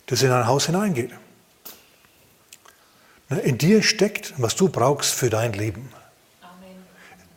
[0.06, 1.10] das in ein Haus hineingeht.
[3.44, 5.90] In dir steckt, was du brauchst für dein Leben.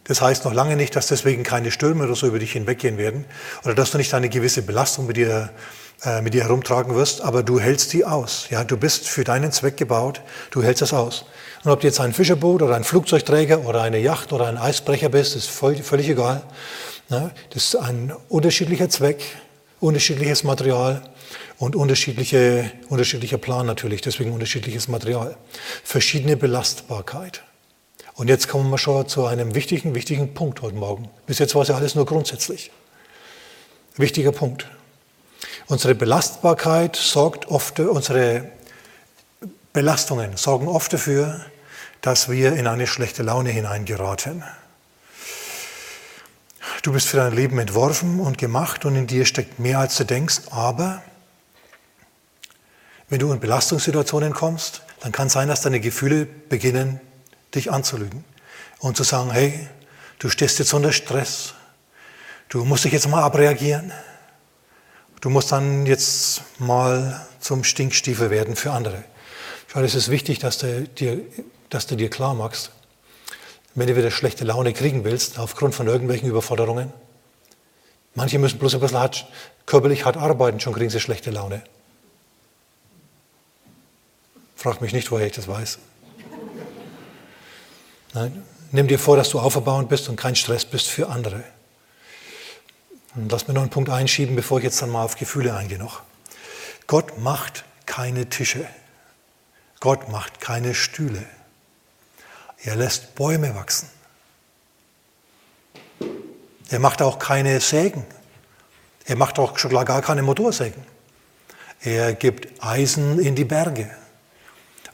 [0.08, 3.24] Das heißt noch lange nicht, dass deswegen keine Stürme oder so über dich hinweggehen werden
[3.64, 5.50] oder dass du nicht eine gewisse Belastung mit dir
[6.04, 8.48] äh, mit dir herumtragen wirst, aber du hältst die aus.
[8.50, 11.24] Ja, du bist für deinen Zweck gebaut, du hältst es aus.
[11.64, 15.08] Und ob du jetzt ein Fischerboot oder ein Flugzeugträger oder eine Yacht oder ein Eisbrecher
[15.08, 16.42] bist, ist voll, völlig egal.
[17.08, 17.30] Ne?
[17.48, 19.24] Das ist ein unterschiedlicher Zweck,
[19.80, 21.02] unterschiedliches Material
[21.56, 25.34] und unterschiedliche, unterschiedlicher Plan natürlich, deswegen unterschiedliches Material.
[25.82, 27.42] Verschiedene Belastbarkeit.
[28.16, 31.10] Und jetzt kommen wir schon zu einem wichtigen, wichtigen Punkt heute Morgen.
[31.26, 32.70] Bis jetzt war es ja alles nur grundsätzlich.
[33.96, 34.66] Wichtiger Punkt.
[35.66, 38.50] Unsere Belastbarkeit sorgt oft, unsere
[39.74, 41.44] Belastungen sorgen oft dafür,
[42.00, 44.42] dass wir in eine schlechte Laune hineingeraten.
[46.80, 50.04] Du bist für dein Leben entworfen und gemacht und in dir steckt mehr, als du
[50.04, 51.02] denkst, aber
[53.10, 57.00] wenn du in Belastungssituationen kommst, dann kann es sein, dass deine Gefühle beginnen,
[57.56, 58.24] dich anzulügen
[58.78, 59.68] und zu sagen, hey,
[60.18, 61.54] du stehst jetzt unter Stress,
[62.48, 63.92] du musst dich jetzt mal abreagieren,
[65.20, 69.04] du musst dann jetzt mal zum Stinkstiefel werden für andere.
[69.68, 71.20] Schau, es ist wichtig, dass du dir,
[71.70, 72.70] dass du dir klar machst,
[73.74, 76.92] wenn du wieder schlechte Laune kriegen willst, aufgrund von irgendwelchen Überforderungen,
[78.14, 79.26] manche müssen bloß ein bisschen hart,
[79.66, 81.62] körperlich hart arbeiten, schon kriegen sie schlechte Laune.
[84.56, 85.78] Frag mich nicht, woher ich das weiß.
[88.16, 91.44] Nein, nimm dir vor, dass du auferbauend bist und kein Stress bist für andere.
[93.14, 95.78] Und lass mir noch einen Punkt einschieben, bevor ich jetzt dann mal auf Gefühle eingehe
[95.78, 96.00] noch.
[96.86, 98.66] Gott macht keine Tische.
[99.80, 101.22] Gott macht keine Stühle.
[102.64, 103.90] Er lässt Bäume wachsen.
[106.70, 108.06] Er macht auch keine Sägen.
[109.04, 110.82] Er macht auch schon gar keine Motorsägen.
[111.82, 113.94] Er gibt Eisen in die Berge.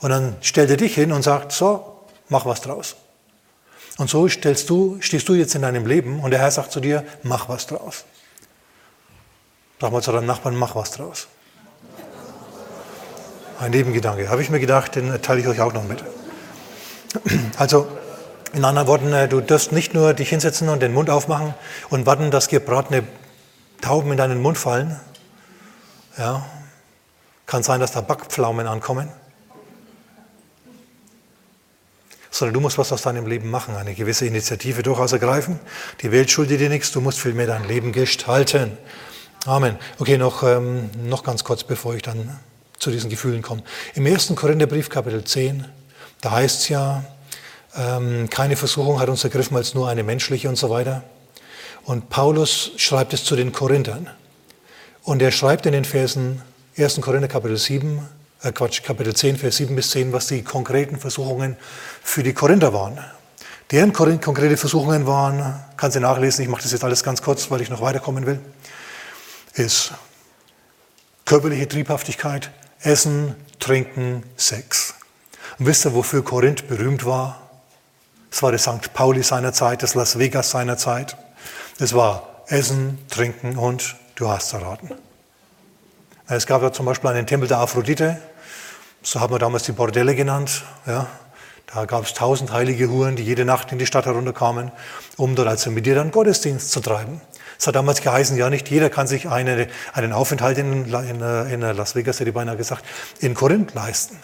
[0.01, 2.97] Und dann stellt er dich hin und sagt, so, mach was draus.
[3.99, 6.81] Und so stellst du, stehst du jetzt in deinem Leben und der Herr sagt zu
[6.81, 8.05] dir, mach was draus.
[9.81, 11.27] Sag mal zu deinem Nachbarn, mach was draus.
[13.59, 14.29] Ein Nebengedanke.
[14.29, 16.03] Habe ich mir gedacht, den teile ich euch auch noch mit.
[17.57, 17.87] Also,
[18.53, 21.55] in anderen Worten, äh, du darfst nicht nur dich hinsetzen und den Mund aufmachen
[21.91, 23.05] und warten, dass gebratene
[23.81, 24.99] Tauben in deinen Mund fallen.
[26.19, 26.45] Ja,
[27.47, 29.09] kann sein, dass da Backpflaumen ankommen.
[32.43, 35.61] Sondern du musst was aus deinem Leben machen, eine gewisse Initiative durchaus ergreifen.
[36.01, 38.77] Die Welt schuldet dir nichts, du musst vielmehr dein Leben gestalten.
[39.47, 39.77] Amen.
[40.01, 42.41] Okay, noch, ähm, noch ganz kurz, bevor ich dann
[42.81, 43.63] zu diesen Gefühlen komme.
[43.95, 44.35] Im 1.
[44.35, 45.67] Korintherbrief, Kapitel 10,
[46.21, 47.05] da heißt es ja,
[47.77, 51.05] ähm, keine Versuchung hat uns ergriffen als nur eine menschliche und so weiter.
[51.85, 54.11] Und Paulus schreibt es zu den Korinthern.
[55.05, 56.43] Und er schreibt in den Versen
[56.77, 57.01] 1.
[57.03, 58.01] Korinther Kapitel 7,
[58.43, 61.57] äh Quatsch, Kapitel 10, Vers 7 bis 10, was die konkreten Versuchungen
[62.03, 62.99] für die Korinther waren.
[63.71, 67.63] Deren konkrete Versuchungen waren, kann sie nachlesen, ich mache das jetzt alles ganz kurz, weil
[67.63, 68.39] ich noch weiterkommen will,
[69.55, 69.93] ist
[71.25, 72.51] körperliche Triebhaftigkeit,
[72.81, 74.95] Essen, Trinken, Sex.
[75.59, 77.51] Und wisst ihr, wofür Korinth berühmt war?
[78.31, 78.93] Es war das St.
[78.93, 81.17] Pauli seiner Zeit, das Las Vegas seiner Zeit.
[81.79, 84.91] Es war Essen, Trinken und du hast erraten.
[86.29, 88.21] Es gab ja zum Beispiel einen Tempel der Aphrodite,
[89.03, 90.65] so haben wir damals die Bordelle genannt.
[90.87, 91.07] Ja.
[91.75, 94.73] Da gab es tausend heilige Huren, die jede Nacht in die Stadt herunterkamen,
[95.17, 97.23] um dort also mit ihr dann Gottesdienst zu treiben.
[97.59, 101.61] Es hat damals geheißen, ja, nicht jeder kann sich eine, einen Aufenthalt in, in, in
[101.61, 102.85] Las Vegas, hätte ich beinahe gesagt,
[103.21, 104.19] in Korinth leisten.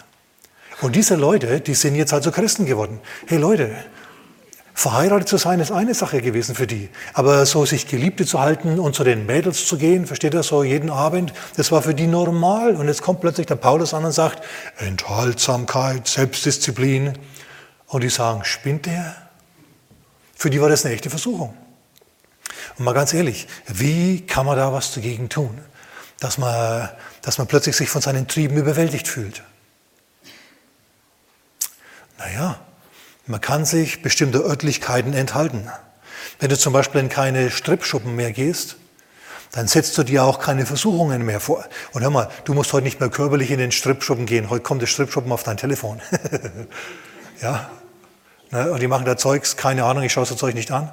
[0.81, 2.99] Und diese Leute, die sind jetzt also Christen geworden.
[3.27, 3.75] Hey Leute,
[4.79, 6.87] Verheiratet zu sein ist eine Sache gewesen für die.
[7.13, 10.63] Aber so sich Geliebte zu halten und zu den Mädels zu gehen, versteht ihr so
[10.63, 12.77] jeden Abend, das war für die normal.
[12.77, 14.41] Und jetzt kommt plötzlich der Paulus an und sagt,
[14.77, 17.11] Enthaltsamkeit, Selbstdisziplin.
[17.87, 19.17] Und die sagen, spinnt der?
[20.33, 21.53] Für die war das eine echte Versuchung.
[22.77, 25.59] Und mal ganz ehrlich, wie kann man da was dagegen tun?
[26.21, 26.87] Dass man,
[27.21, 29.43] dass man plötzlich sich von seinen Trieben überwältigt fühlt.
[32.17, 32.61] Naja,
[33.29, 35.69] man kann sich bestimmter Örtlichkeiten enthalten.
[36.39, 38.77] Wenn du zum Beispiel in keine Strippschuppen mehr gehst,
[39.51, 41.63] dann setzt du dir auch keine Versuchungen mehr vor.
[41.91, 44.49] Und hör mal, du musst heute nicht mehr körperlich in den Strippschuppen gehen.
[44.49, 46.01] Heute kommt der Strippschuppen auf dein Telefon.
[47.41, 47.69] ja.
[48.49, 50.91] Ne, und die machen da Zeugs, keine Ahnung, ich schaue das Zeug nicht an.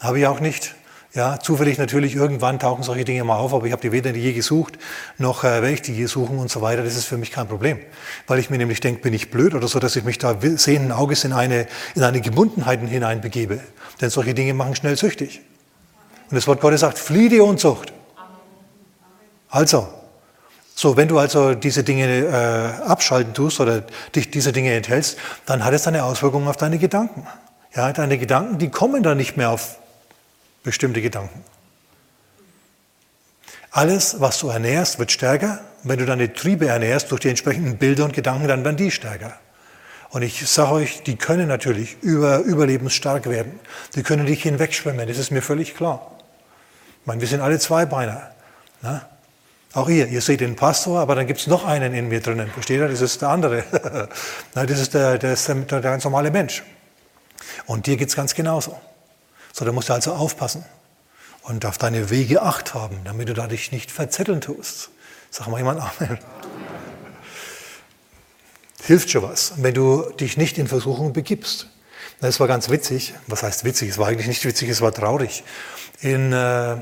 [0.00, 0.74] Habe ich auch nicht.
[1.12, 4.32] Ja, zufällig natürlich, irgendwann tauchen solche Dinge mal auf, aber ich habe die weder je
[4.32, 4.78] gesucht,
[5.18, 6.84] noch äh, werde ich die je suchen und so weiter.
[6.84, 7.80] Das ist für mich kein Problem.
[8.28, 10.92] Weil ich mir nämlich denke, bin ich blöd oder so, dass ich mich da sehenden
[10.92, 13.58] Auges in eine, in eine Gebundenheit hineinbegebe.
[14.00, 15.40] Denn solche Dinge machen schnell süchtig.
[16.30, 17.92] Und das Wort Gottes sagt, fliehe die Unzucht.
[19.48, 19.88] Also,
[20.76, 23.82] so, wenn du also diese Dinge äh, abschalten tust oder
[24.14, 27.26] dich diese Dinge enthältst, dann hat es eine Auswirkung auf deine Gedanken.
[27.74, 29.79] Ja, deine Gedanken, die kommen dann nicht mehr auf
[30.62, 31.44] bestimmte Gedanken.
[33.70, 35.60] Alles, was du ernährst, wird stärker.
[35.82, 39.38] wenn du deine Triebe ernährst durch die entsprechenden Bilder und Gedanken, dann werden die stärker.
[40.10, 43.60] Und ich sage euch, die können natürlich über, überlebensstark werden.
[43.94, 46.18] Die können dich hinwegschwimmen, das ist mir völlig klar.
[47.00, 48.30] Ich meine, wir sind alle Zweibeiner.
[48.82, 49.02] Ne?
[49.72, 52.50] Auch ihr, ihr seht den Pastor, aber dann gibt es noch einen in mir drinnen.
[52.50, 52.88] Versteht ihr?
[52.88, 53.62] Das ist der andere.
[54.54, 56.64] das ist der, der, ist der, der ganz normale Mensch.
[57.66, 58.78] Und dir geht es ganz genauso.
[59.52, 60.64] So, da musst du also aufpassen
[61.42, 64.90] und auf deine Wege Acht haben, damit du da dich nicht verzetteln tust.
[65.30, 66.18] Sag mal jemand Amen.
[68.84, 71.68] Hilft schon was, wenn du dich nicht in Versuchung begibst.
[72.20, 73.14] Das war ganz witzig.
[73.26, 73.90] Was heißt witzig?
[73.90, 75.42] Es war eigentlich nicht witzig, es war traurig.
[76.00, 76.76] In, äh,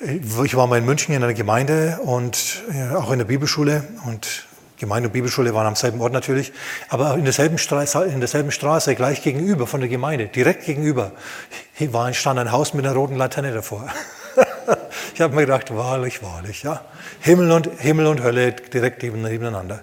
[0.00, 4.47] ich war mal in München in einer Gemeinde und äh, auch in der Bibelschule und
[4.78, 6.52] Gemeinde und Bibelschule waren am selben Ort natürlich,
[6.88, 11.12] aber in derselben Straße, in derselben Straße gleich gegenüber von der Gemeinde, direkt gegenüber,
[11.80, 13.88] war, stand ein Haus mit einer roten Laterne davor.
[15.14, 16.82] ich habe mir gedacht, wahrlich, wahrlich, ja.
[17.20, 19.82] Himmel und, Himmel und Hölle direkt nebeneinander.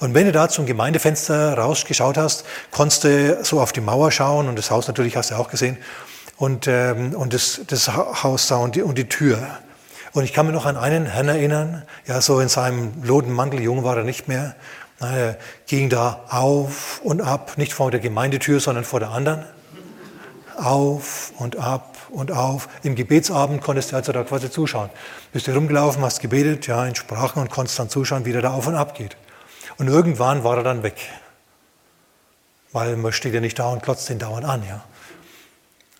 [0.00, 4.48] Und wenn du da zum Gemeindefenster rausgeschaut hast, konntest du so auf die Mauer schauen
[4.48, 5.78] und das Haus natürlich hast du auch gesehen
[6.36, 9.38] und, ähm, und das, das Haus da und die, und die Tür.
[10.14, 13.60] Und ich kann mich noch an einen Herrn erinnern, ja, so in seinem loden Mantel,
[13.60, 14.54] jung war er nicht mehr,
[15.00, 19.44] er ging da auf und ab, nicht vor der Gemeindetür, sondern vor der anderen.
[20.56, 22.68] Auf und ab und auf.
[22.84, 24.88] Im Gebetsabend konntest du also da quasi zuschauen.
[25.32, 28.52] Bist du rumgelaufen, hast gebetet, ja, in Sprachen und konntest dann zuschauen, wie der da
[28.52, 29.16] auf und ab geht.
[29.78, 30.96] Und irgendwann war er dann weg.
[32.70, 34.84] Weil man steht ja nicht da und klotzt ihn dauernd an, ja.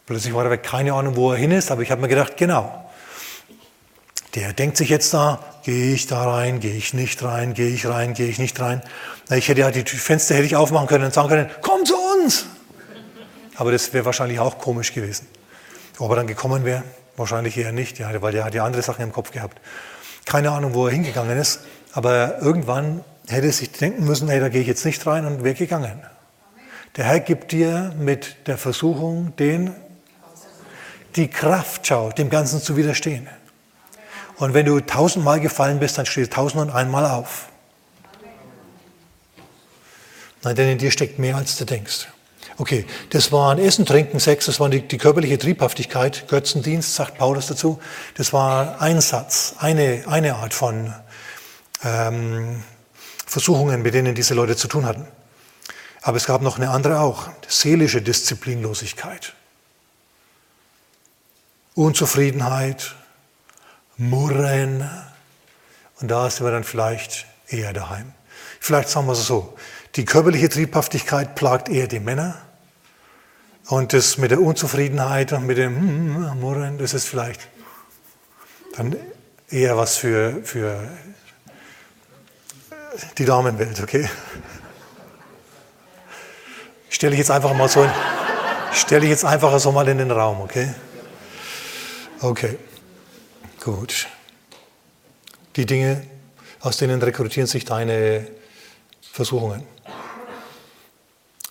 [0.06, 2.36] Plötzlich war er weg, keine Ahnung, wo er hin ist, aber ich habe mir gedacht,
[2.36, 2.83] genau,
[4.34, 7.86] der denkt sich jetzt da, gehe ich da rein, gehe ich nicht rein, gehe ich
[7.86, 8.82] rein, gehe ich nicht rein.
[9.30, 12.46] Ich hätte ja die Fenster hätte ich aufmachen können und sagen können, komm zu uns.
[13.56, 15.28] Aber das wäre wahrscheinlich auch komisch gewesen.
[15.98, 16.82] Ob er dann gekommen wäre,
[17.16, 19.60] wahrscheinlich eher nicht, ja, weil der hat ja andere Sachen im Kopf gehabt.
[20.24, 21.60] Keine Ahnung, wo er hingegangen ist,
[21.92, 25.44] aber irgendwann hätte er sich denken müssen, hey, da gehe ich jetzt nicht rein und
[25.44, 26.02] wäre gegangen.
[26.96, 29.74] Der Herr gibt dir mit der Versuchung den,
[31.14, 33.28] die Kraft, schau, dem Ganzen zu widerstehen.
[34.36, 37.48] Und wenn du tausendmal gefallen bist, dann stehst tausend und einmal auf.
[40.42, 42.08] Nein, denn in dir steckt mehr, als du denkst.
[42.56, 47.48] Okay, das waren Essen, Trinken, Sex, das war die, die körperliche Triebhaftigkeit, Götzendienst, sagt Paulus
[47.48, 47.80] dazu.
[48.16, 50.94] Das war ein Satz, eine, eine Art von
[51.82, 52.62] ähm,
[53.26, 55.08] Versuchungen, mit denen diese Leute zu tun hatten.
[56.02, 59.32] Aber es gab noch eine andere auch, seelische Disziplinlosigkeit.
[61.74, 62.94] Unzufriedenheit,
[63.96, 64.88] Murren.
[66.00, 68.12] Und da sind wir dann vielleicht eher daheim.
[68.60, 69.54] Vielleicht sagen wir es so,
[69.96, 72.36] die körperliche Triebhaftigkeit plagt eher die Männer.
[73.66, 77.48] Und das mit der Unzufriedenheit und mit dem hm, Murren, das ist vielleicht
[78.76, 78.96] dann
[79.48, 80.88] eher was für, für
[83.18, 84.08] die Damenwelt, okay?
[86.88, 87.90] Stelle ich jetzt einfach mal so, in,
[88.72, 90.74] stelle ich jetzt einfach so mal in den Raum, okay?
[92.20, 92.58] Okay.
[93.64, 94.08] Gut.
[95.56, 96.02] Die Dinge,
[96.60, 98.26] aus denen rekrutieren sich deine
[99.00, 99.66] Versuchungen.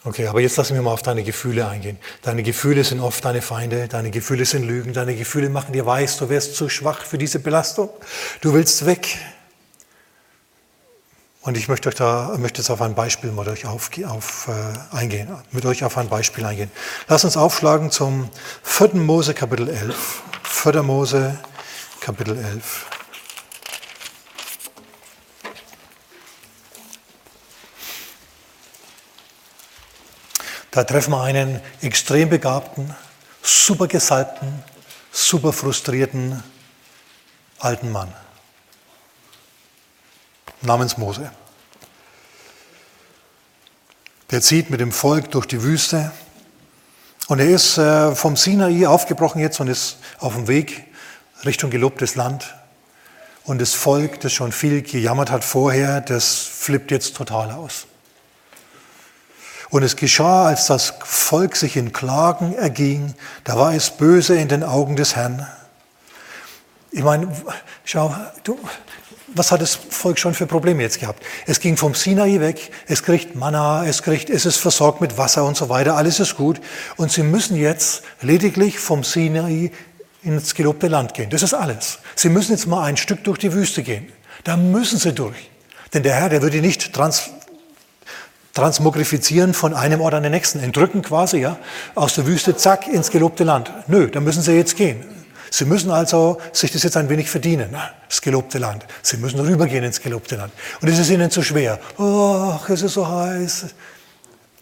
[0.03, 1.97] Okay, aber jetzt lassen wir mal auf deine Gefühle eingehen.
[2.21, 6.17] Deine Gefühle sind oft deine Feinde, deine Gefühle sind Lügen, deine Gefühle machen dir weiß,
[6.17, 7.89] du wärst zu schwach für diese Belastung.
[8.41, 9.17] Du willst weg.
[11.41, 14.95] Und ich möchte euch da, möchte jetzt auf ein Beispiel mit euch auf, auf, äh,
[14.95, 16.71] eingehen, mit euch auf ein Beispiel eingehen.
[17.07, 18.29] Lass uns aufschlagen zum
[18.61, 18.95] 4.
[18.95, 20.21] Mose Kapitel 11.
[20.43, 20.83] 4.
[20.83, 21.39] Mose
[22.03, 22.85] Kapitel 11.
[30.71, 32.93] Da treffen wir einen extrem begabten,
[33.41, 34.65] super gesalbten,
[35.13, 36.43] super frustrierten
[37.59, 38.13] alten Mann
[40.59, 41.31] namens Mose.
[44.29, 46.11] Der zieht mit dem Volk durch die Wüste
[47.29, 50.92] und er ist äh, vom Sinai aufgebrochen jetzt und ist auf dem Weg
[51.45, 52.55] Richtung gelobtes Land.
[53.43, 57.87] Und das Volk, das schon viel gejammert hat vorher, das flippt jetzt total aus.
[59.69, 64.47] Und es geschah, als das Volk sich in Klagen erging, da war es böse in
[64.47, 65.47] den Augen des Herrn.
[66.91, 67.27] Ich meine,
[67.83, 68.57] schau, du,
[69.35, 71.23] was hat das Volk schon für Probleme jetzt gehabt?
[71.47, 75.43] Es ging vom Sinai weg, es kriegt Manna, es kriegt, es ist versorgt mit Wasser
[75.43, 76.61] und so weiter, alles ist gut.
[76.95, 79.71] Und sie müssen jetzt lediglich vom Sinai
[80.23, 81.29] ins gelobte Land gehen.
[81.29, 81.99] Das ist alles.
[82.15, 84.11] Sie müssen jetzt mal ein Stück durch die Wüste gehen.
[84.43, 85.49] Da müssen sie durch.
[85.93, 87.29] Denn der Herr, der würde nicht trans,
[88.53, 91.57] transmogrifizieren von einem Ort an den nächsten, entrücken quasi, ja,
[91.95, 93.71] aus der Wüste, zack, ins gelobte Land.
[93.87, 95.03] Nö, da müssen sie jetzt gehen.
[95.49, 97.81] Sie müssen also sich das jetzt ein wenig verdienen, ne?
[98.09, 98.85] das gelobte Land.
[99.03, 100.51] Sie müssen rübergehen ins gelobte Land.
[100.81, 101.79] Und es ist ihnen zu schwer.
[101.99, 103.65] Ach, es ist so heiß.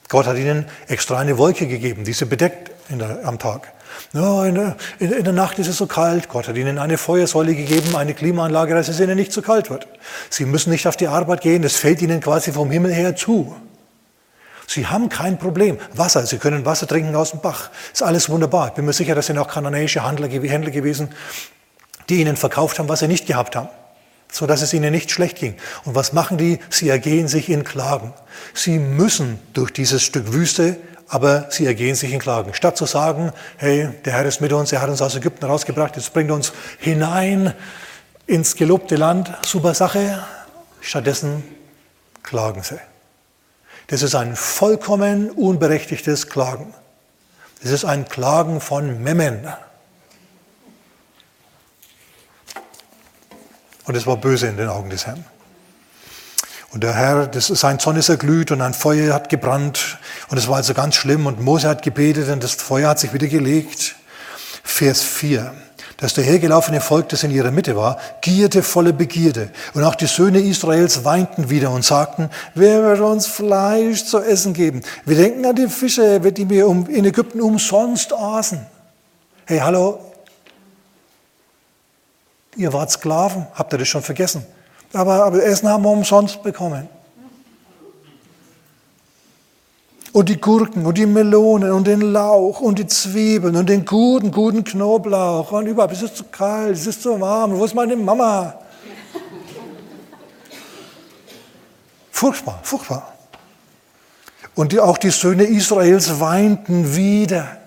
[0.09, 3.71] Gott hat ihnen extra eine Wolke gegeben, die sie bedeckt der, am Tag.
[4.13, 4.55] In,
[4.99, 6.27] der, Nacht ist es so kalt.
[6.27, 9.87] Gott hat ihnen eine Feuersäule gegeben, eine Klimaanlage, dass es ihnen nicht zu kalt wird.
[10.29, 13.55] Sie müssen nicht auf die Arbeit gehen, es fällt ihnen quasi vom Himmel her zu.
[14.67, 15.77] Sie haben kein Problem.
[15.93, 17.71] Wasser, Sie können Wasser trinken aus dem Bach.
[17.91, 18.69] Ist alles wunderbar.
[18.69, 21.09] Ich bin mir sicher, das sind auch kananäische Handler, Händler gewesen,
[22.07, 23.69] die Ihnen verkauft haben, was Sie nicht gehabt haben.
[24.31, 25.55] So dass es ihnen nicht schlecht ging.
[25.83, 26.59] Und was machen die?
[26.69, 28.13] Sie ergehen sich in Klagen.
[28.53, 30.77] Sie müssen durch dieses Stück Wüste,
[31.11, 32.53] aber sie ergehen sich in Klagen.
[32.53, 35.97] Statt zu sagen, hey, der Herr ist mit uns, er hat uns aus Ägypten rausgebracht,
[35.97, 37.53] jetzt bringt uns hinein
[38.27, 40.23] ins gelobte Land, super Sache.
[40.79, 41.43] Stattdessen
[42.23, 42.79] klagen sie.
[43.87, 46.73] Das ist ein vollkommen unberechtigtes Klagen.
[47.61, 49.49] Das ist ein Klagen von Memmen.
[53.83, 55.25] Und es war böse in den Augen des Herrn.
[56.71, 59.97] Und der Herr, das, sein Zorn ist erglüht und ein Feuer hat gebrannt.
[60.29, 61.25] Und es war also ganz schlimm.
[61.25, 63.95] Und Mose hat gebetet und das Feuer hat sich wieder gelegt.
[64.63, 65.53] Vers 4.
[65.97, 69.51] Das dahergelaufene Volk, das in ihrer Mitte war, gierte volle Begierde.
[69.73, 74.53] Und auch die Söhne Israels weinten wieder und sagten, wer wird uns Fleisch zu essen
[74.53, 74.81] geben?
[75.05, 78.65] Wir denken an die Fische, die wir in Ägypten umsonst aßen.
[79.45, 79.99] Hey, hallo,
[82.55, 84.43] ihr wart Sklaven, habt ihr das schon vergessen?
[84.93, 86.89] Aber, aber Essen haben wir umsonst bekommen.
[90.13, 94.31] Und die Gurken und die Melonen und den Lauch und die Zwiebeln und den guten,
[94.31, 97.95] guten Knoblauch und überhaupt, es ist zu kalt, es ist zu warm, wo ist meine
[97.95, 98.55] Mama?
[102.11, 103.13] Furchtbar, furchtbar.
[104.53, 107.57] Und die, auch die Söhne Israels weinten wieder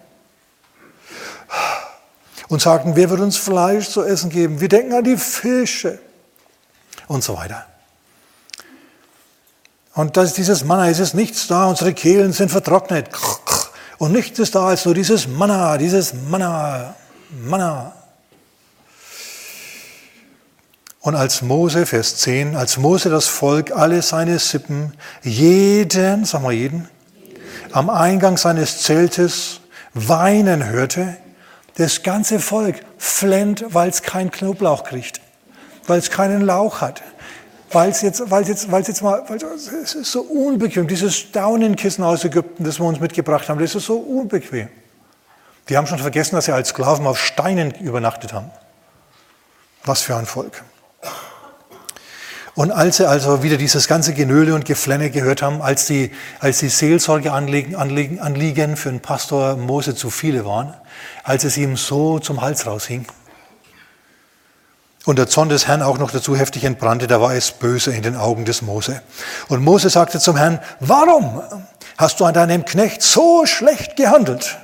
[2.49, 4.61] und sagten, wer wird uns Fleisch zu essen geben?
[4.61, 5.99] Wir denken an die Fische
[7.09, 7.67] und so weiter.
[9.95, 13.09] Und das, dieses Manna, es ist nichts da, unsere Kehlen sind vertrocknet.
[13.99, 16.97] Und nichts ist da als nur dieses Manna, dieses Manna,
[17.31, 17.93] Manna.
[21.01, 26.53] Und als Mose, Vers 10, als Mose das Volk alle seine Sippen, jeden, sag mal
[26.53, 26.89] jeden,
[27.73, 29.61] am Eingang seines Zeltes
[29.93, 31.17] weinen hörte,
[31.77, 35.21] das ganze Volk flennt, weil es keinen Knoblauch kriegt,
[35.87, 37.03] weil es keinen Lauch hat,
[37.71, 40.87] weil es jetzt, weil jetzt, weil jetzt mal, weil es ist so unbequem.
[40.87, 44.69] Dieses Daunenkissen aus Ägypten, das wir uns mitgebracht haben, das ist so unbequem.
[45.69, 48.51] Die haben schon vergessen, dass sie als Sklaven auf Steinen übernachtet haben.
[49.85, 50.63] Was für ein Volk.
[52.55, 56.61] Und als sie also wieder dieses ganze Genöle und Geflenne gehört haben, als die, als
[56.61, 60.75] die Seelsorgeanliegen Anliegen, Anliegen für den Pastor Mose zu viele waren,
[61.25, 63.07] als es ihm so zum Hals raushing,
[65.05, 68.03] und der Zorn des Herrn auch noch dazu heftig entbrannte, da war es böse in
[68.03, 69.03] den Augen des Mose.
[69.49, 71.43] Und Mose sagte zum Herrn, warum
[71.99, 74.57] hast du an deinem Knecht so schlecht gehandelt?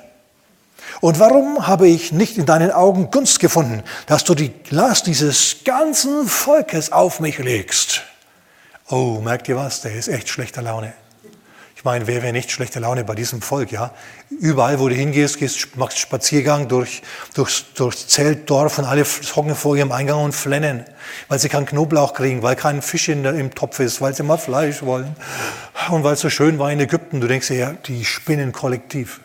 [1.01, 5.57] Und warum habe ich nicht in deinen Augen Gunst gefunden, dass du die Last dieses
[5.65, 8.03] ganzen Volkes auf mich legst?
[8.89, 9.81] Oh, merkt ihr was?
[9.83, 10.93] Der ist echt schlechter Laune.
[11.81, 13.95] Ich meine, wer wäre nicht schlechte Laune bei diesem Volk, ja?
[14.29, 17.01] Überall, wo du hingehst, gehst, machst Spaziergang durch,
[17.33, 19.03] durch, durch Zeltdorf und alle
[19.35, 20.85] hocken vor ihrem Eingang und flennen,
[21.29, 24.23] weil sie keinen Knoblauch kriegen, weil kein Fisch in der, im Topf ist, weil sie
[24.23, 25.17] mal Fleisch wollen
[25.91, 27.19] und weil es so schön war in Ägypten.
[27.19, 29.21] Du denkst dir, ja, die spinnen kollektiv.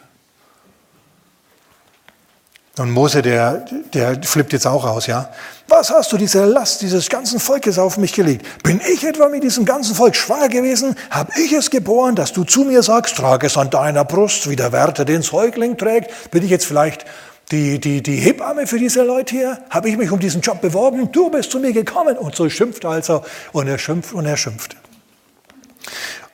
[2.77, 5.29] Und Mose, der, der flippt jetzt auch aus, ja.
[5.67, 8.45] Was hast du diese Last dieses ganzen Volkes auf mich gelegt?
[8.63, 10.95] Bin ich etwa mit diesem ganzen Volk schwanger gewesen?
[11.09, 14.57] Hab ich es geboren, dass du zu mir sagst, trage es an deiner Brust, wie
[14.57, 16.31] der Wärter den Säugling trägt?
[16.31, 17.05] Bin ich jetzt vielleicht
[17.51, 19.59] die, die, die Hebamme für diese Leute hier?
[19.69, 21.09] Habe ich mich um diesen Job beworben?
[21.13, 22.17] Du bist zu mir gekommen.
[22.17, 24.75] Und so schimpft er also und er schimpft und er schimpft.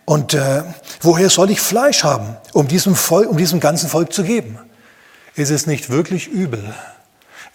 [0.05, 0.63] Und äh,
[1.01, 4.57] woher soll ich Fleisch haben, um diesem, Volk, um diesem ganzen Volk zu geben?
[5.35, 6.73] Ist es nicht wirklich übel,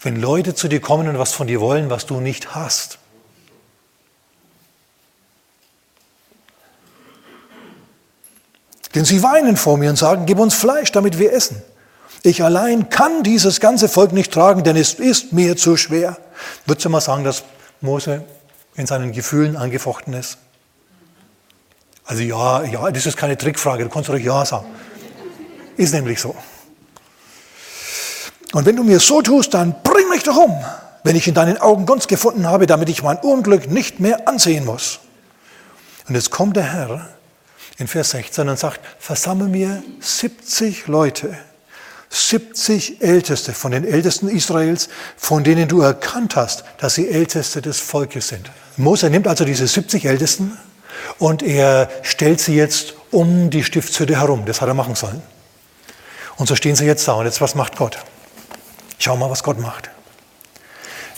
[0.01, 2.99] wenn Leute zu dir kommen und was von dir wollen, was du nicht hast?
[8.95, 11.61] Denn sie weinen vor mir und sagen, gib uns Fleisch, damit wir essen.
[12.23, 16.17] Ich allein kann dieses ganze Volk nicht tragen, denn es ist mir zu schwer.
[16.65, 17.43] Würdest du mal sagen, dass
[17.79, 18.23] Mose
[18.75, 20.39] in seinen Gefühlen angefochten ist?
[22.05, 24.65] Also ja, ja, das ist keine Trickfrage, du kannst ruhig ja sagen.
[25.75, 26.35] Ist nämlich so.
[28.53, 30.55] Und wenn du mir so tust, dann bring mich doch um,
[31.03, 34.65] wenn ich in deinen Augen Gunst gefunden habe, damit ich mein Unglück nicht mehr ansehen
[34.65, 34.99] muss.
[36.07, 37.09] Und jetzt kommt der Herr
[37.77, 41.37] in Vers 16 und sagt, versammle mir 70 Leute,
[42.09, 44.87] 70 Älteste von den Ältesten Israels,
[45.17, 48.49] von denen du erkannt hast, dass sie Älteste des Volkes sind.
[48.77, 50.57] Mose nimmt also diese 70 Ältesten
[51.19, 54.45] und er stellt sie jetzt um die Stiftshütte herum.
[54.45, 55.21] Das hat er machen sollen.
[56.37, 57.13] Und so stehen sie jetzt da.
[57.13, 57.97] Und jetzt, was macht Gott?
[58.99, 59.89] Schau mal, was Gott macht.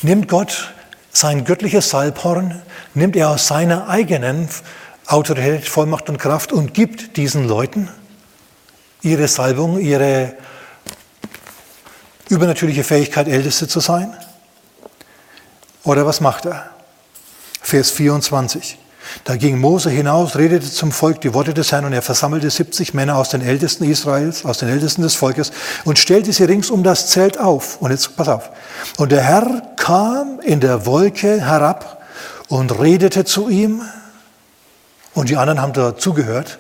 [0.01, 0.73] Nimmt Gott
[1.11, 2.61] sein göttliches Salbhorn,
[2.93, 4.47] nimmt er aus seiner eigenen
[5.05, 7.89] Autorität, Vollmacht und Kraft und gibt diesen Leuten
[9.01, 10.36] ihre Salbung, ihre
[12.30, 14.15] übernatürliche Fähigkeit, Älteste zu sein?
[15.84, 16.69] Oder was macht er?
[17.61, 18.77] Vers 24.
[19.24, 22.93] Da ging Mose hinaus, redete zum Volk die Worte des Herrn und er versammelte 70
[22.93, 25.51] Männer aus den Ältesten Israels, aus den Ältesten des Volkes
[25.86, 27.82] und stellte sie rings um das Zelt auf.
[27.82, 28.49] Und jetzt pass auf.
[28.97, 32.03] Und der Herr kam in der Wolke herab
[32.47, 33.82] und redete zu ihm.
[35.14, 36.60] Und die anderen haben da zugehört.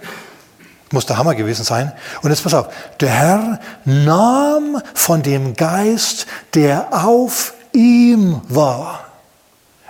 [0.91, 1.91] Muss der Hammer gewesen sein.
[2.21, 2.67] Und jetzt pass auf.
[2.99, 6.25] Der Herr nahm von dem Geist,
[6.55, 9.05] der auf ihm war,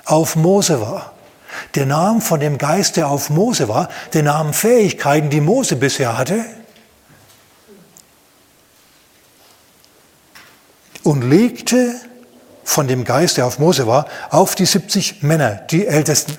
[0.05, 1.13] auf Mose war.
[1.75, 6.17] Der nahm von dem Geist, der auf Mose war, der nahm Fähigkeiten, die Mose bisher
[6.17, 6.45] hatte,
[11.03, 11.95] und legte
[12.63, 16.37] von dem Geist, der auf Mose war, auf die 70 Männer, die Ältesten.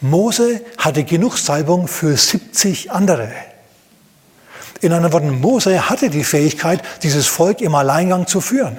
[0.00, 3.30] Mose hatte genug Salbung für 70 andere.
[4.80, 8.78] In anderen Worten, Mose hatte die Fähigkeit, dieses Volk im Alleingang zu führen.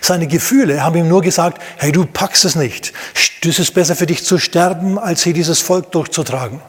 [0.00, 2.92] Seine Gefühle haben ihm nur gesagt, hey, du packst es nicht.
[3.46, 6.60] Es ist besser für dich zu sterben, als hier dieses Volk durchzutragen.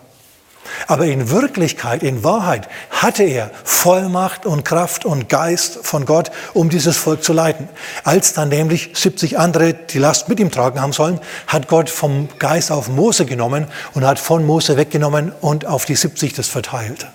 [0.87, 6.69] Aber in Wirklichkeit, in Wahrheit hatte er Vollmacht und Kraft und Geist von Gott, um
[6.69, 7.69] dieses Volk zu leiten.
[8.03, 12.29] Als dann nämlich 70 andere die Last mit ihm tragen haben sollen, hat Gott vom
[12.39, 17.07] Geist auf Mose genommen und hat von Mose weggenommen und auf die 70 das verteilt.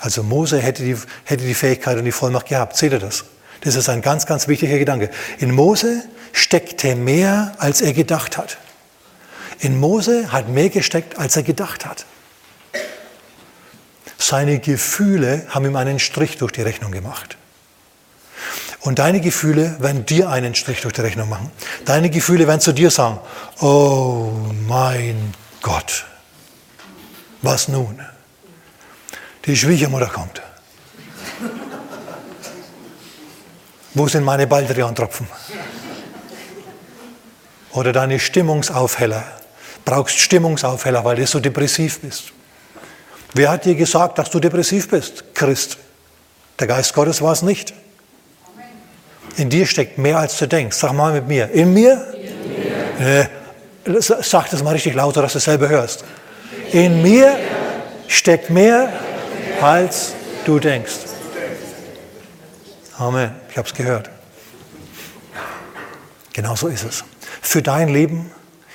[0.00, 2.76] Also Mose hätte die, hätte die Fähigkeit und die Vollmacht gehabt.
[2.76, 3.24] Seht ihr das?
[3.60, 5.10] Das ist ein ganz, ganz wichtiger Gedanke.
[5.38, 8.58] In Mose steckte mehr, als er gedacht hat.
[9.60, 12.04] In Mose hat mehr gesteckt, als er gedacht hat.
[14.16, 17.36] Seine Gefühle haben ihm einen Strich durch die Rechnung gemacht.
[18.80, 21.50] Und deine Gefühle werden dir einen Strich durch die Rechnung machen.
[21.84, 23.18] Deine Gefühle werden zu dir sagen,
[23.60, 24.30] oh
[24.66, 26.06] mein Gott,
[27.42, 28.00] was nun?
[29.46, 30.42] Die Schwiegermutter kommt.
[33.98, 35.26] Wo sind meine Baldrian-Tropfen?
[37.72, 39.24] Oder deine Stimmungsaufheller.
[39.84, 42.32] Brauchst Stimmungsaufheller, weil du so depressiv bist.
[43.34, 45.34] Wer hat dir gesagt, dass du depressiv bist?
[45.34, 45.78] Christ.
[46.60, 47.74] Der Geist Gottes war es nicht.
[49.36, 50.76] In dir steckt mehr, als du denkst.
[50.76, 51.50] Sag mal mit mir.
[51.50, 52.14] In mir?
[52.14, 53.20] In mir.
[53.20, 56.04] Äh, sag das mal richtig lauter, dass du es selber hörst.
[56.70, 57.36] In mir
[58.06, 58.92] steckt mehr,
[59.60, 60.12] als
[60.44, 60.94] du denkst.
[62.96, 63.47] Amen.
[63.58, 64.10] Habe es gehört.
[66.32, 67.04] Genau so ist es.
[67.42, 68.30] Für dein Leben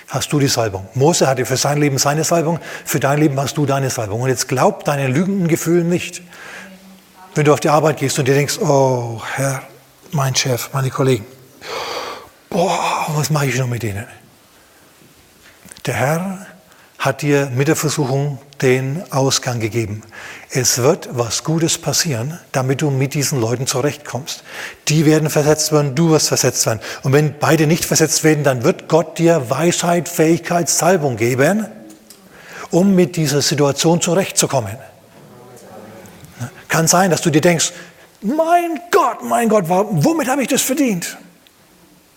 [0.10, 0.88] hast du die Salbung.
[0.94, 4.22] Mose hatte für sein Leben seine Salbung, für dein Leben hast du deine Salbung.
[4.22, 6.22] Und jetzt glaub deinen lügenden Gefühlen nicht.
[7.34, 9.64] Wenn du auf die Arbeit gehst und dir denkst, oh Herr,
[10.12, 11.26] mein Chef, meine Kollegen,
[12.50, 14.06] boah, was mache ich noch mit denen?
[15.86, 16.46] Der Herr
[17.04, 20.04] hat dir mit der Versuchung den Ausgang gegeben.
[20.52, 24.42] Es wird was Gutes passieren, damit du mit diesen Leuten zurechtkommst.
[24.88, 26.80] Die werden versetzt werden, du wirst versetzt werden.
[27.02, 31.66] Und wenn beide nicht versetzt werden, dann wird Gott dir Weisheit, Fähigkeit, Salbung geben,
[32.72, 34.78] um mit dieser Situation zurechtzukommen.
[36.70, 37.74] Kann sein, dass du dir denkst,
[38.22, 41.18] mein Gott, mein Gott, womit habe ich das verdient?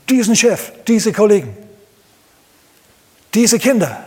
[0.08, 1.56] Diesen Chef, diese Kollegen,
[3.34, 4.04] diese Kinder.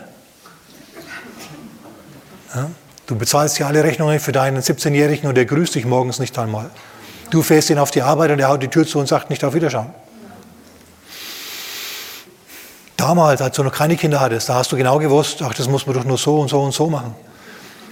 [2.54, 2.70] Ja?
[3.10, 6.70] Du bezahlst ja alle Rechnungen für deinen 17-Jährigen und der grüßt dich morgens nicht einmal.
[7.30, 9.42] Du fährst ihn auf die Arbeit und er haut die Tür zu und sagt nicht
[9.42, 9.92] auf Wiederschauen.
[12.96, 15.88] Damals, als du noch keine Kinder hattest, da hast du genau gewusst, ach, das muss
[15.88, 17.16] man doch nur so und so und so machen.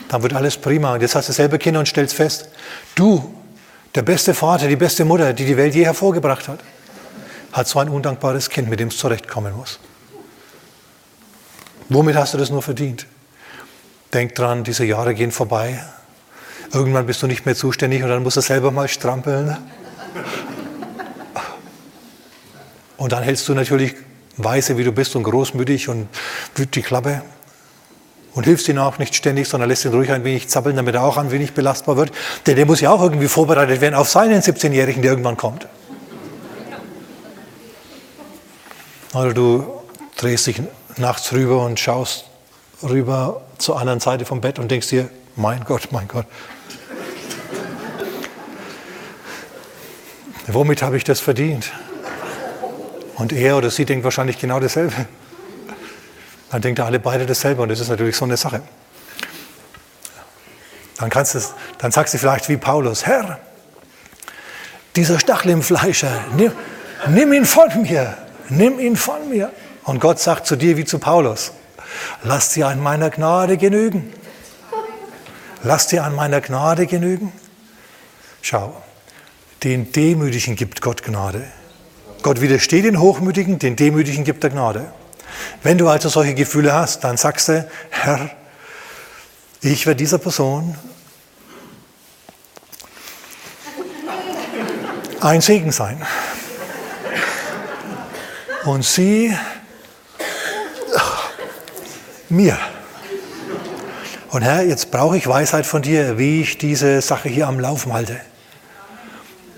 [0.07, 0.95] Dann wird alles prima.
[0.95, 2.51] Und jetzt hast du selber Kinder und stellst fest,
[2.95, 3.35] du,
[3.97, 6.61] der beste Vater, die beste Mutter, die die Welt je hervorgebracht hat,
[7.51, 9.81] hat so ein undankbares Kind, mit dem es zurechtkommen muss.
[11.89, 13.05] Womit hast du das nur verdient?
[14.13, 15.83] Denk dran, diese Jahre gehen vorbei.
[16.73, 19.57] Irgendwann bist du nicht mehr zuständig und dann musst du selber mal strampeln.
[22.97, 23.95] Und dann hältst du natürlich
[24.37, 26.09] weise, wie du bist und großmütig und
[26.55, 27.23] wüt die Klappe
[28.35, 31.03] und hilfst ihm auch nicht ständig, sondern lässt ihn ruhig ein wenig zappeln, damit er
[31.03, 32.13] auch ein wenig belastbar wird.
[32.47, 35.67] Denn der muss ja auch irgendwie vorbereitet werden auf seinen 17-Jährigen, der irgendwann kommt.
[39.15, 39.67] Oder du
[40.17, 40.63] drehst dich
[40.97, 42.28] nachts rüber und schaust
[42.83, 46.27] rüber zur anderen Seite vom Bett und denkst dir, mein Gott, mein Gott.
[50.47, 51.71] Womit habe ich das verdient?
[53.17, 55.07] Und er oder sie denkt wahrscheinlich genau dasselbe.
[56.51, 58.63] Dann denkt er alle beide dasselbe und das ist natürlich so eine Sache.
[60.97, 61.41] Dann, kannst du,
[61.79, 63.39] dann sagst du vielleicht wie Paulus, Herr,
[64.97, 66.53] dieser Stachel im Fleischer, nimm,
[67.09, 68.17] nimm ihn von mir,
[68.49, 69.53] nimm ihn von mir.
[69.85, 71.53] Und Gott sagt zu dir wie zu Paulus,
[72.23, 74.13] lass dir an meiner Gnade genügen.
[75.63, 77.33] Lass dir an meiner Gnade genügen.
[78.43, 78.81] Schau,
[79.65, 81.45] den Demütigen gibt Gott Gnade.
[82.23, 84.93] Gott widersteht den Hochmütigen, den Demütigen gibt er Gnade.
[85.63, 88.31] Wenn du also solche Gefühle hast, dann sagst du, Herr,
[89.61, 90.77] ich werde dieser Person
[95.21, 96.05] ein Segen sein.
[98.65, 99.37] Und sie
[102.31, 102.59] mir.
[104.31, 107.93] Und Herr, jetzt brauche ich Weisheit von dir, wie ich diese Sache hier am Laufen
[107.93, 108.21] halte.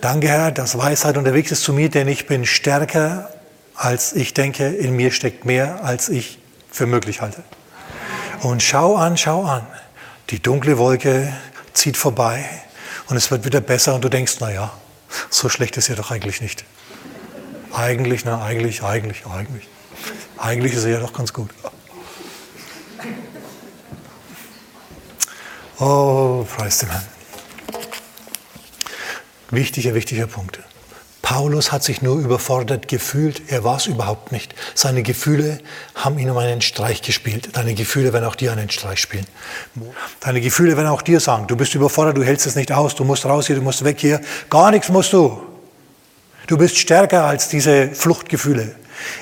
[0.00, 3.30] Danke, Herr, dass Weisheit unterwegs ist zu mir, denn ich bin stärker,
[3.74, 4.68] als ich denke.
[4.68, 6.38] In mir steckt mehr, als ich
[6.70, 7.42] für möglich halte.
[8.42, 9.66] Und schau an, schau an.
[10.30, 11.32] Die dunkle Wolke
[11.74, 12.44] zieht vorbei
[13.08, 14.72] und es wird wieder besser und du denkst, na ja,
[15.28, 16.64] so schlecht ist er doch eigentlich nicht.
[17.72, 19.68] Eigentlich, na, eigentlich, eigentlich, eigentlich.
[20.38, 21.50] Eigentlich ist er ja doch ganz gut.
[25.80, 27.02] Oh, preis dem Herrn.
[29.50, 30.60] Wichtiger, wichtiger Punkt.
[31.22, 34.54] Paulus hat sich nur überfordert gefühlt, er war es überhaupt nicht.
[34.74, 35.58] Seine Gefühle
[35.94, 37.56] haben ihm einen Streich gespielt.
[37.56, 39.26] Deine Gefühle werden auch dir einen Streich spielen.
[40.20, 43.04] Deine Gefühle werden auch dir sagen, du bist überfordert, du hältst es nicht aus, du
[43.04, 44.20] musst raus hier, du musst weg hier.
[44.50, 45.40] Gar nichts musst du.
[46.46, 48.74] Du bist stärker als diese Fluchtgefühle,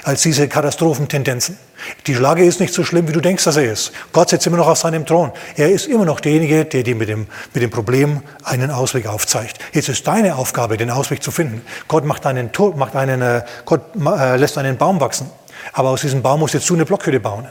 [0.05, 1.59] als diese Katastrophentendenzen.
[2.07, 3.93] Die Lage ist nicht so schlimm, wie du denkst, dass er ist.
[4.12, 5.33] Gott sitzt immer noch auf seinem Thron.
[5.57, 9.59] Er ist immer noch derjenige, der dir mit dem, mit dem Problem einen Ausweg aufzeigt.
[9.72, 11.62] Jetzt ist deine Aufgabe, den Ausweg zu finden.
[11.87, 15.31] Gott macht einen, macht einen, äh, Gott äh, lässt einen Baum wachsen.
[15.72, 17.47] Aber aus diesem Baum musst jetzt du eine Blockhütte bauen.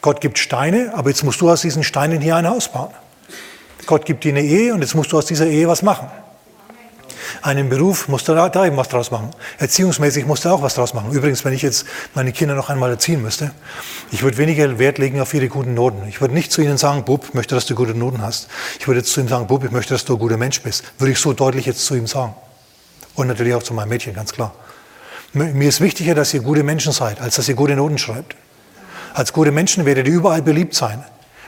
[0.00, 2.90] Gott gibt Steine, aber jetzt musst du aus diesen Steinen hier ein Haus bauen.
[3.86, 6.08] Gott gibt dir eine Ehe und jetzt musst du aus dieser Ehe was machen.
[7.42, 9.30] Einen Beruf musst du da, da eben was draus machen.
[9.58, 11.12] Erziehungsmäßig musst du auch was draus machen.
[11.12, 13.52] Übrigens, wenn ich jetzt meine Kinder noch einmal erziehen müsste,
[14.10, 16.06] ich würde weniger Wert legen auf ihre guten Noten.
[16.08, 18.48] Ich würde nicht zu ihnen sagen, Bub, ich möchte, dass du gute Noten hast.
[18.78, 20.84] Ich würde jetzt zu ihm sagen, Bub, ich möchte, dass du ein guter Mensch bist.
[20.98, 22.34] Würde ich so deutlich jetzt zu ihm sagen.
[23.14, 24.54] Und natürlich auch zu meinem Mädchen, ganz klar.
[25.32, 28.34] Mir ist wichtiger, dass ihr gute Menschen seid, als dass ihr gute Noten schreibt.
[29.12, 31.04] Als gute Menschen werdet ihr überall beliebt sein.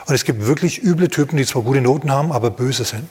[0.06, 3.08] Und es gibt wirklich üble Typen, die zwar gute Noten haben, aber böse sind.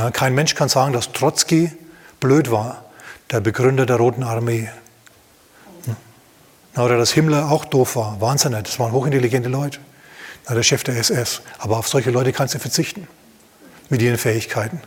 [0.00, 1.72] Ja, kein Mensch kann sagen, dass Trotzki
[2.20, 2.86] blöd war,
[3.30, 4.70] der Begründer der Roten Armee.
[6.74, 8.18] Ja, oder dass Himmler auch doof war.
[8.18, 9.78] Wahnsinn, das waren hochintelligente Leute.
[10.48, 11.42] Ja, der Chef der SS.
[11.58, 13.08] Aber auf solche Leute kannst du verzichten.
[13.90, 14.80] Mit ihren Fähigkeiten.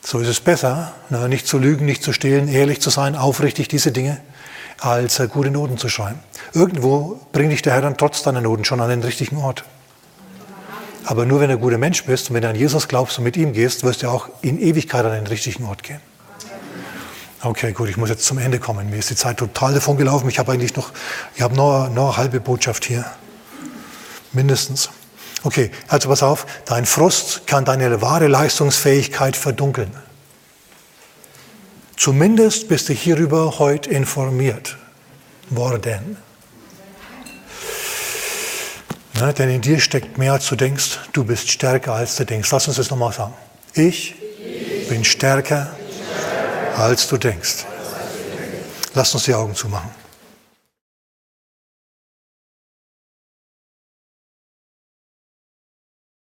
[0.00, 0.94] So ist es besser,
[1.28, 4.18] nicht zu lügen, nicht zu stehlen, ehrlich zu sein, aufrichtig diese Dinge,
[4.78, 6.20] als äh, gute Noten zu schreiben.
[6.54, 9.64] Irgendwo bringt dich der Herr dann trotz deiner Noten schon an den richtigen Ort.
[11.04, 13.24] Aber nur wenn du ein guter Mensch bist und wenn du an Jesus glaubst und
[13.24, 16.00] mit ihm gehst, wirst du auch in Ewigkeit an den richtigen Ort gehen.
[17.42, 18.90] Okay, gut, ich muss jetzt zum Ende kommen.
[18.90, 20.28] Mir ist die Zeit total davon gelaufen.
[20.28, 20.92] Ich habe eigentlich noch,
[21.34, 23.04] ich habe noch, noch eine halbe Botschaft hier.
[24.32, 24.90] Mindestens.
[25.42, 29.90] Okay, also pass auf, dein Frust kann deine wahre Leistungsfähigkeit verdunkeln.
[31.96, 34.76] Zumindest bist du hierüber heute informiert
[35.48, 36.18] worden.
[39.20, 40.98] Ne, denn in dir steckt mehr, als du denkst.
[41.12, 42.50] Du bist stärker, als du denkst.
[42.52, 43.34] Lass uns das nochmal sagen.
[43.74, 47.66] Ich, ich bin, stärker, bin stärker, als du denkst.
[48.94, 49.99] Lass uns die Augen zumachen.